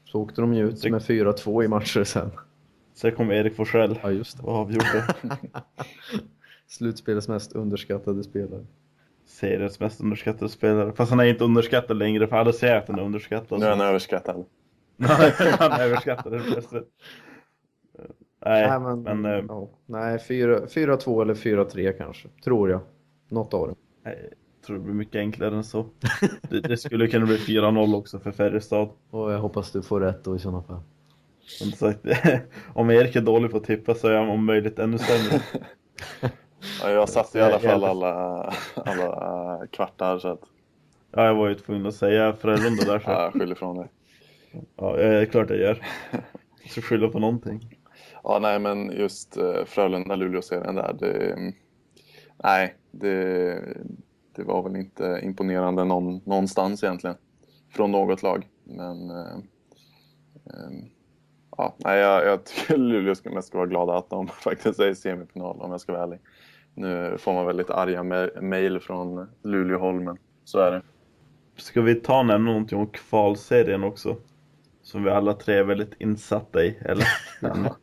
Så 0.06 0.22
åkte 0.22 0.42
de 0.42 0.54
ju 0.54 0.68
ut 0.68 0.92
med 0.92 1.02
4-2 1.02 1.64
i 1.64 1.68
matcher 1.68 2.04
sen. 2.04 2.32
Sen 2.94 3.12
kom 3.12 3.32
Erik 3.32 3.56
Forsell 3.56 4.00
Ja, 4.04 4.12
just 4.12 4.38
det. 4.38 4.44
och 4.44 4.54
avgjorde. 4.54 5.16
Slutspelets 6.68 7.28
mest 7.28 7.54
underskattade 7.54 8.24
spelare. 8.24 8.66
Seriens 9.28 9.80
mest 9.80 10.02
underskattade 10.02 10.50
spelare. 10.50 10.94
Fast 10.94 11.12
han 11.12 11.20
är 11.20 11.26
inte 11.26 11.44
underskattad 11.44 11.98
längre, 11.98 12.28
för 12.28 12.36
alla 12.36 12.54
säger 12.54 12.78
att 12.78 12.88
han 12.88 13.00
är 13.00 13.04
underskattad. 13.04 13.60
Nu 13.60 13.66
är 13.66 13.70
han 13.70 13.82
överskattad. 13.82 14.46
Nej, 14.98 15.34
han 15.60 15.72
är 15.72 15.86
överskattad 15.86 16.34
helt 16.34 16.52
plötsligt. 16.52 16.88
Nej, 18.46 18.70
Nej, 18.70 18.80
men, 18.80 19.02
men, 19.02 19.26
eh, 19.26 19.46
ja. 19.48 19.70
Nej, 19.86 20.18
4-2 20.18 21.22
eller 21.22 21.34
4-3 21.34 21.92
kanske. 21.98 22.28
Tror 22.44 22.70
jag. 22.70 22.82
Något 23.30 23.54
av 23.54 23.68
det. 23.68 23.76
jag 24.04 24.66
tror 24.66 24.78
det 24.78 24.84
blir 24.84 24.94
mycket 24.94 25.20
enklare 25.20 25.56
än 25.56 25.64
så. 25.64 25.86
Det, 26.50 26.60
det 26.60 26.78
skulle 26.78 27.08
kunna 27.08 27.26
bli 27.26 27.38
4-0 27.38 27.96
också 27.96 28.20
för 28.20 28.32
Färjestad. 28.32 28.90
Och 29.10 29.32
jag 29.32 29.40
hoppas 29.40 29.72
du 29.72 29.82
får 29.82 30.00
rätt 30.00 30.24
då 30.24 30.36
i 30.36 30.40
sådana 30.40 30.64
fall. 30.64 30.82
Som 31.42 31.72
sagt, 31.72 32.00
om 32.74 32.90
Erik 32.90 33.16
är 33.16 33.22
dålig 33.22 33.52
på 33.52 33.58
att 33.58 33.64
tippa 33.64 33.96
så 33.96 34.08
är 34.08 34.18
han 34.18 34.30
om 34.30 34.46
möjligt 34.46 34.80
ännu 34.80 34.98
sämre. 34.98 35.42
Ja, 36.82 36.90
jag 36.90 37.10
satte 37.10 37.40
i 37.40 37.42
alla 37.42 37.60
fall 37.60 37.84
alla, 37.84 38.54
alla 38.76 39.68
kvartar 39.72 40.20
så 40.20 40.28
att 40.28 40.42
Ja, 41.12 41.26
jag 41.26 41.36
var 41.36 41.48
ju 41.48 41.56
tvungen 41.56 41.86
att 41.86 41.96
säga 41.96 42.34
Frölunda 42.34 42.84
där 42.86 43.00
så. 43.00 43.10
ja, 43.10 43.24
jag 43.24 43.34
skyller 43.34 43.52
ifrån 43.56 43.78
dig. 43.78 43.88
Ja, 44.76 44.96
det 44.96 45.06
är 45.06 45.26
klart 45.26 45.50
jag 45.50 45.60
gör. 45.60 45.86
Jag 46.62 46.72
ska 46.72 46.82
skylla 46.82 47.08
på 47.08 47.20
någonting. 47.20 47.78
Ja, 48.24 48.40
nej, 48.42 48.60
men 48.60 48.92
just 48.92 49.38
uh, 49.38 49.66
Frölunda-Luleå-serien 49.66 50.76
där, 50.76 50.96
det, 51.00 51.38
nej, 52.44 52.76
det, 52.92 53.60
det 54.36 54.44
var 54.44 54.64
väl 54.64 54.76
inte 54.76 55.20
imponerande 55.24 55.84
någon, 55.84 56.22
någonstans 56.26 56.84
egentligen. 56.84 57.16
Från 57.70 57.92
något 57.92 58.24
lag. 58.24 58.48
Men 58.64 59.10
eh, 59.10 59.36
eh, 60.46 60.70
ja, 61.58 61.76
nej, 61.78 62.00
jag, 62.00 62.26
jag 62.26 62.46
tycker 62.46 62.78
Luleå 62.78 63.16
ska 63.16 63.30
mest 63.30 63.48
ska 63.48 63.58
vara 63.58 63.68
glada 63.68 63.98
att 63.98 64.10
de 64.10 64.28
faktiskt 64.44 64.80
är 64.80 64.88
i 64.88 64.96
semifinal 64.96 65.62
om 65.62 65.72
jag 65.72 65.82
ska 65.82 65.92
vara 65.92 66.04
ärlig. 66.04 66.20
Nu 66.74 67.18
får 67.20 67.34
man 67.34 67.46
väl 67.46 67.58
lite 67.58 67.74
arga 67.74 68.04
me- 68.04 68.42
mejl 68.42 68.80
från 68.80 69.28
Luleåhåll, 69.44 70.00
men 70.00 70.18
så 70.44 70.60
är 70.60 70.72
det. 70.72 70.82
Ska 71.56 71.82
vi 71.82 71.96
ta 71.96 72.24
nämna 72.24 72.52
någonting 72.52 72.80
om 72.80 72.88
kvalserien 72.88 73.84
också? 73.84 74.18
Som 74.82 75.04
vi 75.04 75.10
alla 75.10 75.34
tre 75.34 75.56
är 75.56 75.64
väldigt 75.64 75.94
insatta 76.00 76.64
i, 76.64 76.78
eller? 76.82 77.06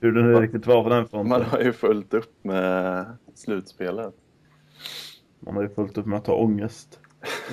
Hur 0.00 0.12
det 0.12 0.22
nu 0.22 0.34
riktigt 0.34 0.66
var 0.66 0.82
på 0.82 0.88
den 0.88 1.08
fronten. 1.08 1.28
Man 1.28 1.42
har 1.42 1.58
ju 1.58 1.72
fullt 1.72 2.14
upp 2.14 2.44
med 2.44 3.06
slutspelet. 3.34 4.14
Man 5.40 5.56
har 5.56 5.62
ju 5.62 5.68
fullt 5.68 5.98
upp 5.98 6.06
med 6.06 6.18
att 6.18 6.26
ha 6.26 6.34
ångest. 6.34 7.00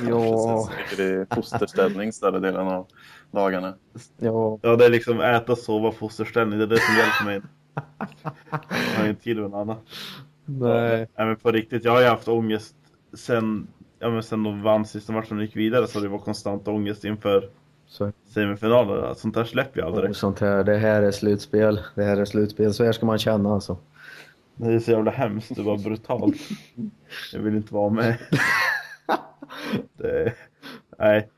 Ja, 0.09 0.67
Precis, 0.89 0.99
ligger 0.99 1.21
i 1.21 1.25
fosterställning 1.35 2.13
större 2.13 2.39
delen 2.39 2.67
av 2.67 2.87
dagarna. 3.31 3.73
ja, 4.17 4.59
Ja, 4.61 4.75
det 4.75 4.85
är 4.85 4.89
liksom 4.89 5.21
äta, 5.21 5.55
sova, 5.55 5.91
fosterställning. 5.91 6.59
Det 6.59 6.65
är 6.65 6.67
det 6.67 6.79
som 6.79 6.95
hjälper 6.95 7.25
mig. 7.25 7.41
Jag 8.49 8.97
har 8.97 9.03
ju 9.03 9.09
inte 9.09 9.21
tid 9.23 9.37
med 9.37 9.49
något 9.51 9.61
annat. 9.61 9.79
nej. 10.45 11.07
Nej 11.17 11.27
men 11.27 11.35
på 11.35 11.51
riktigt, 11.51 11.85
jag 11.85 11.91
har 11.91 12.01
ju 12.01 12.07
haft 12.07 12.27
ångest 12.27 12.75
sen, 13.13 13.67
ja, 13.99 14.09
men 14.09 14.23
sen 14.23 14.43
de 14.43 14.61
vann 14.63 14.85
sista 14.85 15.13
matchen 15.13 15.37
och 15.37 15.43
gick 15.43 15.55
vidare 15.55 15.87
så 15.87 15.99
det 15.99 16.07
var 16.07 16.19
konstant 16.19 16.67
ångest 16.67 17.05
inför 17.05 17.49
Så, 17.87 18.11
semifinaler. 18.33 19.13
Sånt 19.13 19.35
där 19.35 19.43
släpper 19.43 19.79
jag 19.79 19.87
aldrig. 19.87 20.09
och 20.09 20.15
sånt 20.15 20.39
här, 20.39 20.63
det 20.63 20.77
här 20.77 21.01
är 21.01 21.11
slutspel. 21.11 21.79
Det 21.95 22.03
här 22.03 22.17
är 22.17 22.25
slutspel. 22.25 22.73
Så 22.73 22.83
här 22.83 22.91
ska 22.91 23.05
man 23.05 23.17
känna 23.17 23.53
alltså. 23.53 23.77
Det 24.55 24.73
är 24.73 24.79
så 24.79 24.91
jävla 24.91 25.11
hemskt, 25.11 25.55
det 25.55 25.61
var 25.61 25.77
brutalt. 25.77 26.35
Jag 27.33 27.39
vill 27.39 27.55
inte 27.55 27.73
vara 27.73 27.89
med. 27.89 28.17
Det, 29.97 30.33
nej. 30.99 31.29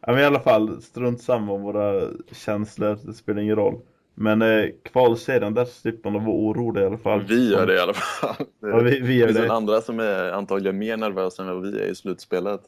Ja, 0.00 0.12
men 0.12 0.18
i 0.20 0.24
alla 0.24 0.40
fall, 0.40 0.82
strunt 0.82 1.20
samma 1.22 1.52
om 1.52 1.62
våra 1.62 2.10
känslor, 2.32 2.98
det 3.04 3.12
spelar 3.12 3.42
ingen 3.42 3.56
roll. 3.56 3.80
Men 4.14 4.42
eh, 4.42 4.66
kvalserien, 4.84 5.54
där 5.54 5.64
slipper 5.64 6.10
man 6.10 6.24
vara 6.24 6.36
orolig 6.36 6.82
i 6.82 6.84
alla 6.84 6.98
fall. 6.98 7.20
Vi 7.22 7.50
gör 7.52 7.66
det 7.66 7.74
i 7.74 7.78
alla 7.80 7.94
fall. 7.94 8.34
Det 8.60 8.68
Ja, 8.68 8.78
vi, 8.78 9.00
vi 9.00 9.14
gör 9.18 9.26
finns 9.26 9.38
en 9.38 9.48
det. 9.48 9.52
andra 9.52 9.80
som 9.80 10.00
är 10.00 10.32
antagligen 10.32 10.78
mer 10.78 10.96
nervösa 10.96 11.42
än 11.42 11.48
vad 11.48 11.62
vi 11.72 11.80
är 11.80 11.86
i 11.86 11.94
slutspelet. 11.94 12.60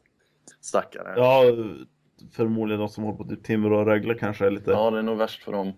Stackare. 0.61 1.13
Ja, 1.17 1.45
förmodligen 2.33 2.81
de 2.81 2.89
som 2.89 3.05
håller 3.05 3.19
på 3.19 3.25
typ 3.25 3.43
Timrå 3.45 3.79
och 3.81 3.87
Rögle 3.87 4.15
kanske 4.15 4.47
är 4.47 4.51
lite, 4.51 4.71
Ja, 4.71 4.91
det 4.91 4.99
är 4.99 5.03
nog 5.03 5.19
värst 5.19 5.43
för 5.45 5.53
dem. 5.53 5.73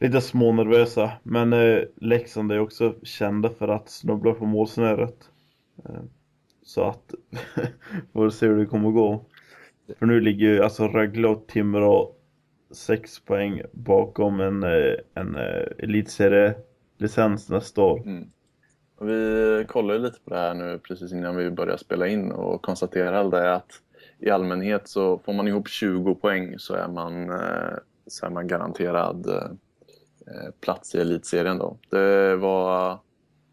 lite 0.00 0.20
smånervösa. 0.20 1.12
Men 1.22 1.52
eh, 1.52 1.78
Leksand 1.96 2.52
är 2.52 2.58
också 2.60 2.94
kända 3.02 3.50
för 3.50 3.68
att 3.68 3.88
snubbla 3.90 4.32
på 4.34 4.46
målsnöret. 4.46 5.30
Eh, 5.84 6.00
så 6.62 6.82
att, 6.84 7.14
får 8.12 8.30
se 8.30 8.46
hur 8.46 8.58
det 8.58 8.66
kommer 8.66 8.88
att 8.88 8.94
gå. 8.94 9.24
För 9.98 10.06
nu 10.06 10.20
ligger 10.20 10.46
ju 10.46 10.62
alltså 10.62 10.88
Rögle 10.88 11.28
och 11.28 11.46
Timrå 11.46 12.14
sex 12.70 13.20
poäng 13.20 13.62
bakom 13.72 14.40
en, 14.40 14.62
eh, 14.62 14.94
en 15.14 15.36
eh, 15.36 15.66
elitserielicens 15.78 17.48
nästa 17.48 17.82
år. 17.82 17.98
Mm. 17.98 18.28
Vi 19.00 19.64
kollade 19.68 19.98
lite 19.98 20.20
på 20.24 20.30
det 20.30 20.40
här 20.40 20.54
nu 20.54 20.78
precis 20.78 21.12
innan 21.12 21.36
vi 21.36 21.50
började 21.50 21.78
spela 21.78 22.06
in 22.06 22.32
och 22.32 22.62
konstaterade 22.62 23.54
att 23.54 23.70
i 24.18 24.30
allmänhet 24.30 24.88
så 24.88 25.18
får 25.18 25.32
man 25.32 25.48
ihop 25.48 25.68
20 25.68 26.14
poäng 26.14 26.58
så 26.58 26.74
är 26.74 26.88
man, 26.88 27.30
eh, 27.30 27.76
så 28.06 28.26
är 28.26 28.30
man 28.30 28.46
garanterad 28.46 29.26
plats 30.60 30.94
i 30.94 31.00
elitserien 31.00 31.58
då. 31.58 31.78
Det 31.88 32.36
var, 32.36 32.98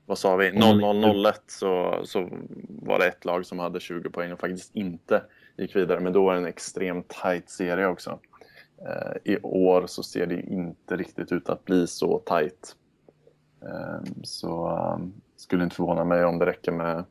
vad 0.06 0.18
sa 0.18 0.36
vi, 0.36 0.52
0001 0.52 1.44
så, 1.48 2.02
så 2.04 2.30
var 2.70 3.00
det 3.00 3.08
ett 3.08 3.26
lag 3.26 3.46
som 3.46 3.60
hade 3.60 3.80
20 3.80 4.10
poäng 4.10 4.32
och 4.32 4.40
faktiskt 4.40 4.76
inte 4.76 5.22
gick 5.62 5.76
vidare. 5.76 6.00
Men 6.00 6.14
då 6.14 6.26
var 6.26 6.34
det 6.34 6.40
en 6.40 6.46
extremt 6.46 7.08
tight 7.24 7.50
serie 7.50 7.88
också. 7.88 8.20
Eh, 8.88 9.34
I 9.34 9.38
år 9.44 9.84
så 9.88 10.04
ser 10.04 10.26
det 10.26 10.42
inte 10.42 10.96
riktigt 10.96 11.32
ut 11.32 11.50
att 11.50 11.66
bli 11.66 11.88
så 11.88 12.20
tight. 12.20 12.76
Eh, 13.62 14.12
Så 14.24 14.78
um, 14.96 15.14
skulle 15.36 15.64
inte 15.64 15.76
förvåna 15.76 16.04
mig 16.04 16.26
om 16.26 16.40
det 16.40 16.46
räcker 16.46 16.72
med 16.72 17.04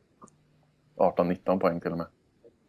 18-19 0.97 1.59
poäng 1.59 1.79
till 1.79 1.91
och 1.91 1.97
med. 1.97 2.07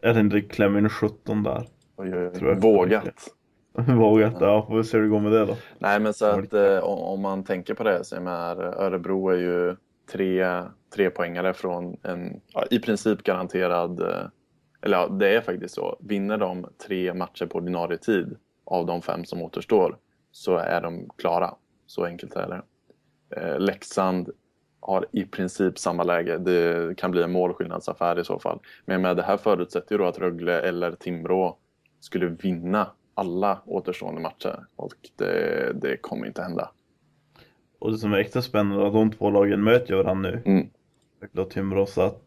Jag 0.00 0.14
tänkte 0.14 0.40
klämma 0.40 0.78
in 0.78 0.88
17 0.88 1.42
där. 1.42 1.66
Oj, 1.96 2.14
oj, 2.16 2.32
Tror 2.32 2.48
oj. 2.48 2.54
jag. 2.54 2.60
Vågat. 2.62 3.28
Vågat, 3.98 4.34
ja. 4.40 4.66
Får 4.68 4.76
vi 4.76 4.84
se 4.84 4.96
hur 4.96 5.04
det 5.04 5.10
går 5.10 5.20
med 5.20 5.32
det 5.32 5.46
då. 5.46 5.56
Nej, 5.78 6.00
men 6.00 6.14
så 6.14 6.26
att 6.26 6.52
eh, 6.52 6.78
om 6.84 7.20
man 7.20 7.44
tänker 7.44 7.74
på 7.74 7.82
det 7.84 8.04
så 8.04 8.16
är 8.16 8.20
med 8.20 8.58
Örebro 8.58 9.28
är 9.28 9.36
ju 9.36 9.76
tre, 10.12 10.62
tre 10.94 11.10
poängare 11.10 11.54
från 11.54 11.96
en 12.02 12.40
ja, 12.52 12.64
i 12.70 12.78
princip 12.78 13.22
garanterad, 13.22 14.00
eh, 14.00 14.26
eller 14.82 14.96
ja, 14.96 15.08
det 15.08 15.36
är 15.36 15.40
faktiskt 15.40 15.74
så. 15.74 15.96
Vinner 16.00 16.38
de 16.38 16.66
tre 16.86 17.14
matcher 17.14 17.46
på 17.46 17.58
ordinarie 17.58 17.98
tid 17.98 18.36
av 18.64 18.86
de 18.86 19.02
fem 19.02 19.24
som 19.24 19.42
återstår 19.42 19.96
så 20.32 20.56
är 20.56 20.80
de 20.80 21.08
klara. 21.16 21.54
Så 21.86 22.04
enkelt 22.04 22.36
är 22.36 22.48
det. 22.48 22.62
Eh, 23.36 23.60
Leksand 23.60 24.30
har 24.80 25.06
i 25.12 25.24
princip 25.24 25.78
samma 25.78 26.02
läge. 26.02 26.38
Det 26.38 26.96
kan 26.96 27.10
bli 27.10 27.22
en 27.22 27.32
målskillnadsaffär 27.32 28.18
i 28.18 28.24
så 28.24 28.38
fall. 28.38 28.58
Men 28.84 29.02
med 29.02 29.16
det 29.16 29.22
här 29.22 29.36
förutsätter 29.36 29.94
ju 29.94 29.98
då 29.98 30.06
att 30.06 30.18
Rögle 30.18 30.60
eller 30.60 30.92
Timrå 30.92 31.56
skulle 32.00 32.26
vinna 32.26 32.90
alla 33.14 33.60
återstående 33.66 34.20
matcher. 34.20 34.66
Och 34.76 34.94
det, 35.16 35.72
det 35.80 35.96
kommer 35.96 36.26
inte 36.26 36.42
hända. 36.42 36.70
Och 37.78 37.92
det 37.92 37.98
som 37.98 38.12
är 38.12 38.18
extra 38.18 38.42
spännande 38.42 38.84
är 38.84 38.86
att 38.86 38.92
de 38.92 39.12
två 39.12 39.30
lagen 39.30 39.64
möter 39.64 39.94
varandra 39.94 40.30
nu. 40.30 40.42
Mm. 40.46 40.68
Rögle 41.20 41.42
och 41.42 41.50
Timrå 41.50 41.86
så 41.86 42.02
att 42.02 42.22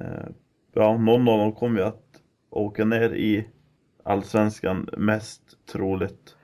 eh, 0.00 0.26
ja, 0.74 0.98
någon 0.98 1.28
av 1.28 1.38
dem 1.38 1.52
kommer 1.52 1.80
ju 1.80 1.86
att 1.86 2.22
åka 2.50 2.84
ner 2.84 3.14
i 3.14 3.48
Allsvenskan 4.02 4.88
mest 4.96 5.42
troligt. 5.72 6.36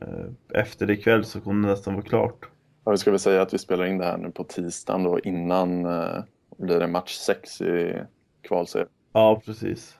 Eh, 0.00 0.60
efter 0.60 0.90
ikväll 0.90 1.24
så 1.24 1.40
kommer 1.40 1.68
det 1.68 1.74
nästan 1.74 1.94
vara 1.94 2.04
klart. 2.04 2.48
Ja, 2.84 2.90
vi 2.90 2.98
ska 2.98 3.10
väl 3.10 3.20
säga 3.20 3.42
att 3.42 3.54
vi 3.54 3.58
spelar 3.58 3.84
in 3.84 3.98
det 3.98 4.04
här 4.04 4.18
nu 4.18 4.30
på 4.30 4.44
tisdagen 4.44 5.02
då 5.02 5.20
innan 5.20 5.84
eh, 5.84 6.22
blir 6.56 6.80
det 6.80 6.86
match 6.86 7.14
6 7.14 7.60
i 7.60 8.02
kvalserien. 8.42 8.88
Ja, 9.12 9.42
precis. 9.44 9.98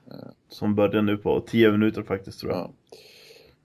Som 0.49 0.75
börjar 0.75 1.03
nu 1.03 1.17
på 1.17 1.41
10 1.41 1.71
minuter 1.73 2.03
faktiskt 2.03 2.41
tror 2.41 2.53
jag. 2.53 2.61
Ja. 2.61 2.73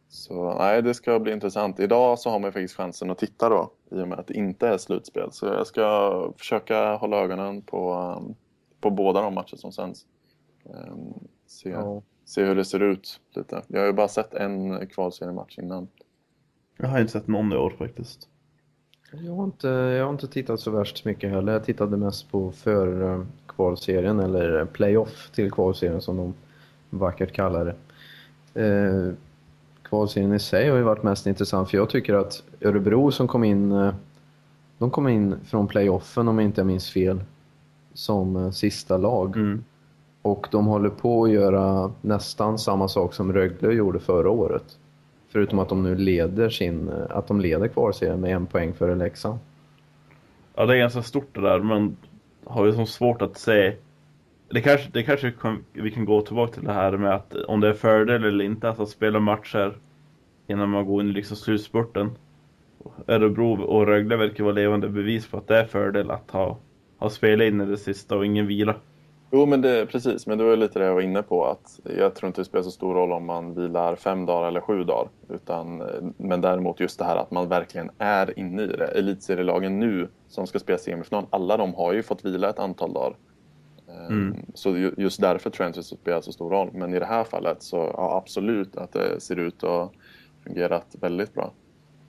Så 0.10 0.58
nej, 0.58 0.82
det 0.82 0.94
ska 0.94 1.20
bli 1.20 1.32
intressant. 1.32 1.80
Idag 1.80 2.20
så 2.20 2.30
har 2.30 2.40
man 2.40 2.52
faktiskt 2.52 2.76
chansen 2.76 3.10
att 3.10 3.18
titta 3.18 3.50
då 3.50 3.72
i 3.92 4.02
och 4.02 4.08
med 4.08 4.20
att 4.20 4.28
det 4.28 4.34
inte 4.34 4.68
är 4.68 4.78
slutspel. 4.78 5.32
Så 5.32 5.46
jag 5.46 5.68
ska 5.68 6.34
försöka 6.38 6.96
hålla 6.96 7.18
ögonen 7.18 7.62
på, 7.62 7.94
um, 7.94 8.36
på 8.82 8.90
båda 8.90 9.22
de 9.22 9.34
matcher 9.34 9.56
som 9.56 9.72
sänds. 9.72 10.06
Um, 10.64 11.28
se, 11.48 11.70
ja. 11.70 12.02
se 12.26 12.44
hur 12.44 12.56
det 12.56 12.66
ser 12.66 12.80
ut 12.80 13.20
lite. 13.36 13.62
Jag 13.68 13.80
har 13.80 13.88
ju 13.88 13.94
bara 13.94 14.08
sett 14.08 14.34
en 14.34 14.88
kvalseriematch 14.88 15.60
innan. 15.60 15.88
Jag 16.78 16.88
har 16.88 17.00
inte 17.00 17.12
sett 17.12 17.28
någon 17.28 17.54
i 17.54 17.56
år 17.56 17.70
faktiskt. 17.78 18.28
Jag 19.12 19.36
har 19.36 19.44
inte, 19.44 19.68
jag 19.68 20.06
har 20.06 20.12
inte 20.12 20.28
tittat 20.28 20.60
så 20.60 20.72
värst 20.72 21.06
mycket 21.06 21.30
heller. 21.30 21.54
Jag 21.54 21.64
tittade 21.64 21.98
mest 21.98 22.32
på 22.32 22.52
för 22.52 23.14
eh, 23.14 23.26
kvalserien 23.48 24.20
eller 24.20 24.66
playoff 24.66 25.32
till 25.36 25.52
kvalserien 25.52 26.02
som 26.02 26.18
de 26.18 26.34
vackert 26.90 27.32
kallar 27.32 27.66
det. 27.66 27.76
Eh, 28.64 29.14
kvalserien 29.84 30.34
i 30.34 30.40
sig 30.40 30.70
har 30.70 30.78
ju 30.78 30.84
varit 30.84 31.04
mest 31.04 31.28
intressant 31.28 31.70
för 31.70 31.78
jag 31.78 31.90
tycker 31.90 32.14
att 32.14 32.44
Örebro 32.62 33.12
som 33.12 33.28
kom 33.28 33.44
in 33.44 33.72
eh, 33.72 33.94
de 34.78 34.92
kom 34.92 35.08
in 35.08 35.36
från 35.46 35.68
playoffen 35.68 36.28
om 36.28 36.40
jag 36.40 36.46
inte 36.46 36.64
minns 36.64 36.90
fel 36.90 37.24
som 37.94 38.36
eh, 38.36 38.52
sista 38.52 38.98
lag. 38.98 39.36
Mm. 39.36 39.64
Och 40.22 40.48
de 40.52 40.66
håller 40.66 40.90
på 40.90 41.24
att 41.24 41.32
göra 41.32 41.92
nästan 42.02 42.60
samma 42.60 42.88
sak 42.88 43.14
som 43.14 43.34
Rögle 43.34 43.74
gjorde 43.74 44.00
förra 44.00 44.30
året. 44.30 44.78
Förutom 45.30 45.60
att 45.60 45.70
de 45.70 45.84
nu 45.84 45.96
leder 45.96 46.50
sin, 46.50 46.90
eh, 46.90 47.18
att 47.18 47.28
de 47.28 47.42
leder 47.42 47.68
kvalserien 47.68 48.22
med 48.22 48.36
en 48.36 48.46
poäng 48.46 48.74
före 48.74 48.96
Leksand. 48.96 49.40
Ja, 50.56 50.66
det 50.66 50.74
är 50.74 50.78
ganska 50.78 51.04
stort 51.04 51.36
det 51.36 51.42
där, 51.42 51.60
men 51.60 51.98
har 52.44 52.66
ju 52.66 52.74
så 52.74 52.86
svårt 52.86 53.22
att 53.22 53.38
se. 53.38 53.76
Det 54.50 54.62
kanske, 54.62 54.90
det 54.94 55.04
kanske 55.04 55.32
kan, 55.32 55.64
vi 55.74 55.92
kan 55.92 56.06
gå 56.06 56.22
tillbaka 56.22 56.54
till 56.54 56.64
det 56.64 56.74
här 56.74 56.98
med 56.98 57.16
att 57.16 57.36
om 57.36 57.60
det 57.60 57.68
är 57.68 57.74
fördel 57.74 58.24
eller 58.24 58.46
inte 58.46 58.70
att 58.70 58.90
spela 58.90 59.20
matcher 59.20 59.78
innan 60.48 60.70
man 60.70 60.86
går 60.86 61.02
in 61.02 61.10
i 61.10 61.14
liksom 61.14 61.38
slutspurten. 61.38 62.12
Örebro 63.08 63.62
och 63.62 63.88
Rögle 63.88 64.16
verkar 64.16 64.44
vara 64.44 64.54
levande 64.54 64.90
bevis 64.90 65.28
på 65.28 65.38
att 65.38 65.48
det 65.48 65.58
är 65.58 65.66
fördel 65.66 66.12
att 66.12 66.32
ha, 66.32 66.58
ha 67.00 67.10
spelat 67.10 67.46
in 67.46 67.62
i 67.62 67.66
det 67.66 67.78
sista 67.78 68.18
och 68.18 68.26
ingen 68.26 68.48
vila. 68.48 68.76
Jo, 69.32 69.46
men 69.46 69.62
det, 69.62 69.86
precis. 69.86 70.28
Men 70.28 70.38
det 70.38 70.44
var 70.44 70.56
lite 70.56 70.80
det 70.80 70.86
jag 70.86 70.94
var 70.94 71.02
inne 71.02 71.22
på. 71.22 71.46
att 71.46 71.80
Jag 71.98 72.16
tror 72.16 72.28
inte 72.28 72.42
det 72.42 72.46
spelar 72.46 72.64
så 72.64 72.72
stor 72.72 72.94
roll 72.94 73.12
om 73.12 73.26
man 73.26 73.56
vilar 73.56 73.96
fem 73.96 74.26
dagar 74.26 74.48
eller 74.48 74.62
sju 74.62 74.84
dagar. 74.84 75.10
Utan, 75.30 75.84
men 76.18 76.42
däremot 76.42 76.80
just 76.80 77.00
det 77.00 77.06
här 77.06 77.16
att 77.16 77.32
man 77.32 77.50
verkligen 77.50 77.92
är 77.98 78.40
inne 78.40 78.62
i 78.62 78.68
det. 78.68 78.88
Elitserielagen 78.88 79.80
nu 79.80 80.08
som 80.28 80.48
ska 80.48 80.60
spela 80.60 80.78
semifinal, 80.78 81.26
alla 81.30 81.58
de 81.58 81.74
har 81.74 81.94
ju 81.94 82.04
fått 82.04 82.26
vila 82.26 82.50
ett 82.50 82.60
antal 82.60 82.94
dagar. 82.94 83.16
Ehm, 83.90 84.08
mm. 84.08 84.36
Så 84.54 84.78
just 84.78 85.22
därför 85.22 85.50
tror 85.50 85.64
jag 85.64 85.70
inte 85.70 85.80
det 85.80 85.84
spelar 85.84 86.22
så 86.22 86.32
stor 86.32 86.50
roll. 86.50 86.70
Men 86.74 86.94
i 86.94 87.00
det 87.00 87.06
här 87.06 87.24
fallet 87.24 87.64
så 87.64 87.78
ja, 87.78 88.18
absolut 88.18 88.76
att 88.76 88.94
det 88.94 89.20
ser 89.20 89.40
ut 89.40 89.64
att 89.64 89.70
ha 89.70 89.92
fungerat 90.44 90.96
väldigt 91.02 91.34
bra. 91.34 91.54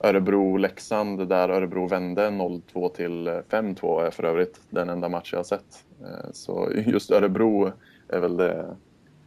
Örebro-Leksand 0.03 1.27
där 1.29 1.49
Örebro 1.49 1.87
vände 1.87 2.27
0-2 2.27 2.89
till 2.89 3.27
5-2 3.49 4.05
är 4.05 4.11
för 4.11 4.23
övrigt 4.23 4.61
den 4.69 4.89
enda 4.89 5.09
match 5.09 5.29
jag 5.33 5.39
har 5.39 5.43
sett. 5.43 5.85
Eh, 6.01 6.31
så 6.31 6.71
just 6.85 7.11
Örebro 7.11 7.71
är 8.07 8.19
väl 8.19 8.37
det, 8.37 8.75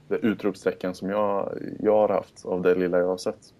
det 0.08 0.16
utropstecken 0.16 0.94
som 0.94 1.10
jag, 1.10 1.58
jag 1.80 1.96
har 1.96 2.08
haft 2.08 2.44
av 2.44 2.62
det 2.62 2.74
lilla 2.74 2.98
jag 2.98 3.06
har 3.06 3.16
sett. 3.16 3.54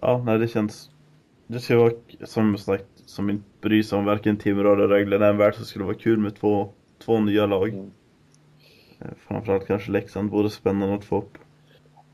Ja, 0.00 0.22
nej 0.26 0.38
det 0.38 0.48
känns... 0.48 0.90
Det 1.46 1.60
ska 1.60 1.76
vara, 1.76 1.92
som 2.24 2.58
sagt, 2.58 2.86
som 3.06 3.30
inte 3.30 3.44
bryr 3.60 3.82
sig 3.82 3.98
om 3.98 4.04
varken 4.04 4.36
Timrå 4.36 4.72
eller 4.72 4.88
Rögle 4.88 5.32
värld 5.32 5.54
så 5.54 5.64
skulle 5.64 5.82
det 5.82 5.86
vara 5.86 5.98
kul 5.98 6.18
med 6.18 6.36
två, 6.36 6.68
två 6.98 7.20
nya 7.20 7.46
lag. 7.46 7.68
Mm. 7.68 7.90
Eh, 8.98 9.06
framförallt 9.28 9.66
kanske 9.66 9.92
Leksand 9.92 10.30
vore 10.30 10.50
spännande 10.50 10.94
att 10.94 11.04
få 11.04 11.18
upp. 11.18 11.38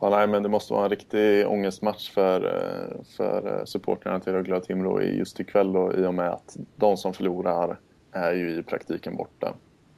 Ja, 0.01 0.11
nej, 0.11 0.27
men 0.27 0.43
det 0.43 0.49
måste 0.49 0.73
vara 0.73 0.85
en 0.85 0.91
riktig 0.91 1.49
ångestmatch 1.49 2.11
för, 2.11 2.45
eh, 2.45 3.05
för 3.17 3.63
supportrarna 3.65 4.21
till 4.21 4.33
Rögle 4.33 4.57
och 4.57 4.63
Timrå 4.65 5.03
just 5.03 5.41
ikväll 5.41 5.73
då, 5.73 5.95
i 5.95 6.07
och 6.07 6.15
med 6.15 6.31
att 6.31 6.57
de 6.77 6.97
som 6.97 7.15
förlorar 7.15 7.79
är 8.13 8.33
ju 8.33 8.59
i 8.59 8.63
praktiken 8.63 9.17
borta. 9.17 9.55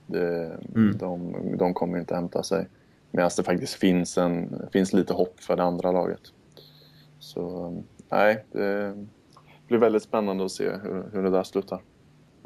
Det, 0.06 0.58
mm. 0.74 0.98
de, 0.98 1.34
de 1.58 1.74
kommer 1.74 1.98
inte 1.98 2.14
hämta 2.14 2.42
sig. 2.42 2.68
Medan 3.10 3.30
det 3.36 3.42
faktiskt 3.42 3.74
finns, 3.74 4.18
en, 4.18 4.62
finns 4.72 4.92
lite 4.92 5.12
hopp 5.12 5.40
för 5.40 5.56
det 5.56 5.62
andra 5.62 5.92
laget. 5.92 6.20
Så 7.18 7.74
nej, 8.08 8.44
det 8.52 8.94
blir 9.68 9.78
väldigt 9.78 10.02
spännande 10.02 10.44
att 10.44 10.50
se 10.50 10.70
hur, 10.70 11.10
hur 11.12 11.22
det 11.22 11.30
där 11.30 11.42
slutar. 11.42 11.80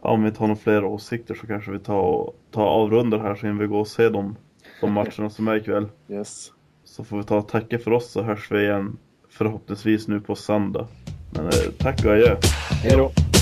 Ja, 0.03 0.11
om 0.11 0.23
vi 0.23 0.33
tar 0.33 0.47
några 0.47 0.57
fler 0.57 0.85
åsikter 0.85 1.35
så 1.35 1.47
kanske 1.47 1.71
vi 1.71 1.79
tar, 1.79 2.33
tar 2.51 2.67
avrundar 2.67 3.19
här 3.19 3.35
så 3.35 3.53
vi 3.53 3.67
går 3.67 3.81
och 3.81 3.89
se 3.89 4.09
de, 4.09 4.37
de 4.81 4.93
matcherna 4.93 5.31
som 5.31 5.49
är 5.49 5.57
ikväll. 5.57 5.89
Yes. 6.09 6.54
Så 6.85 7.05
får 7.05 7.19
vi 7.19 7.25
ta 7.25 7.37
och 7.37 7.49
tacka 7.49 7.79
för 7.79 7.91
oss 7.91 8.13
så 8.13 8.23
hörs 8.23 8.51
vi 8.51 8.63
igen 8.63 8.97
förhoppningsvis 9.31 10.09
nu 10.09 10.21
på 10.21 10.35
söndag. 10.35 10.89
Men 11.31 11.47
eh, 11.47 11.53
tack 11.79 12.05
och 12.05 12.13
adjö. 12.13 12.37
Hej 12.83 12.97
då. 12.97 13.34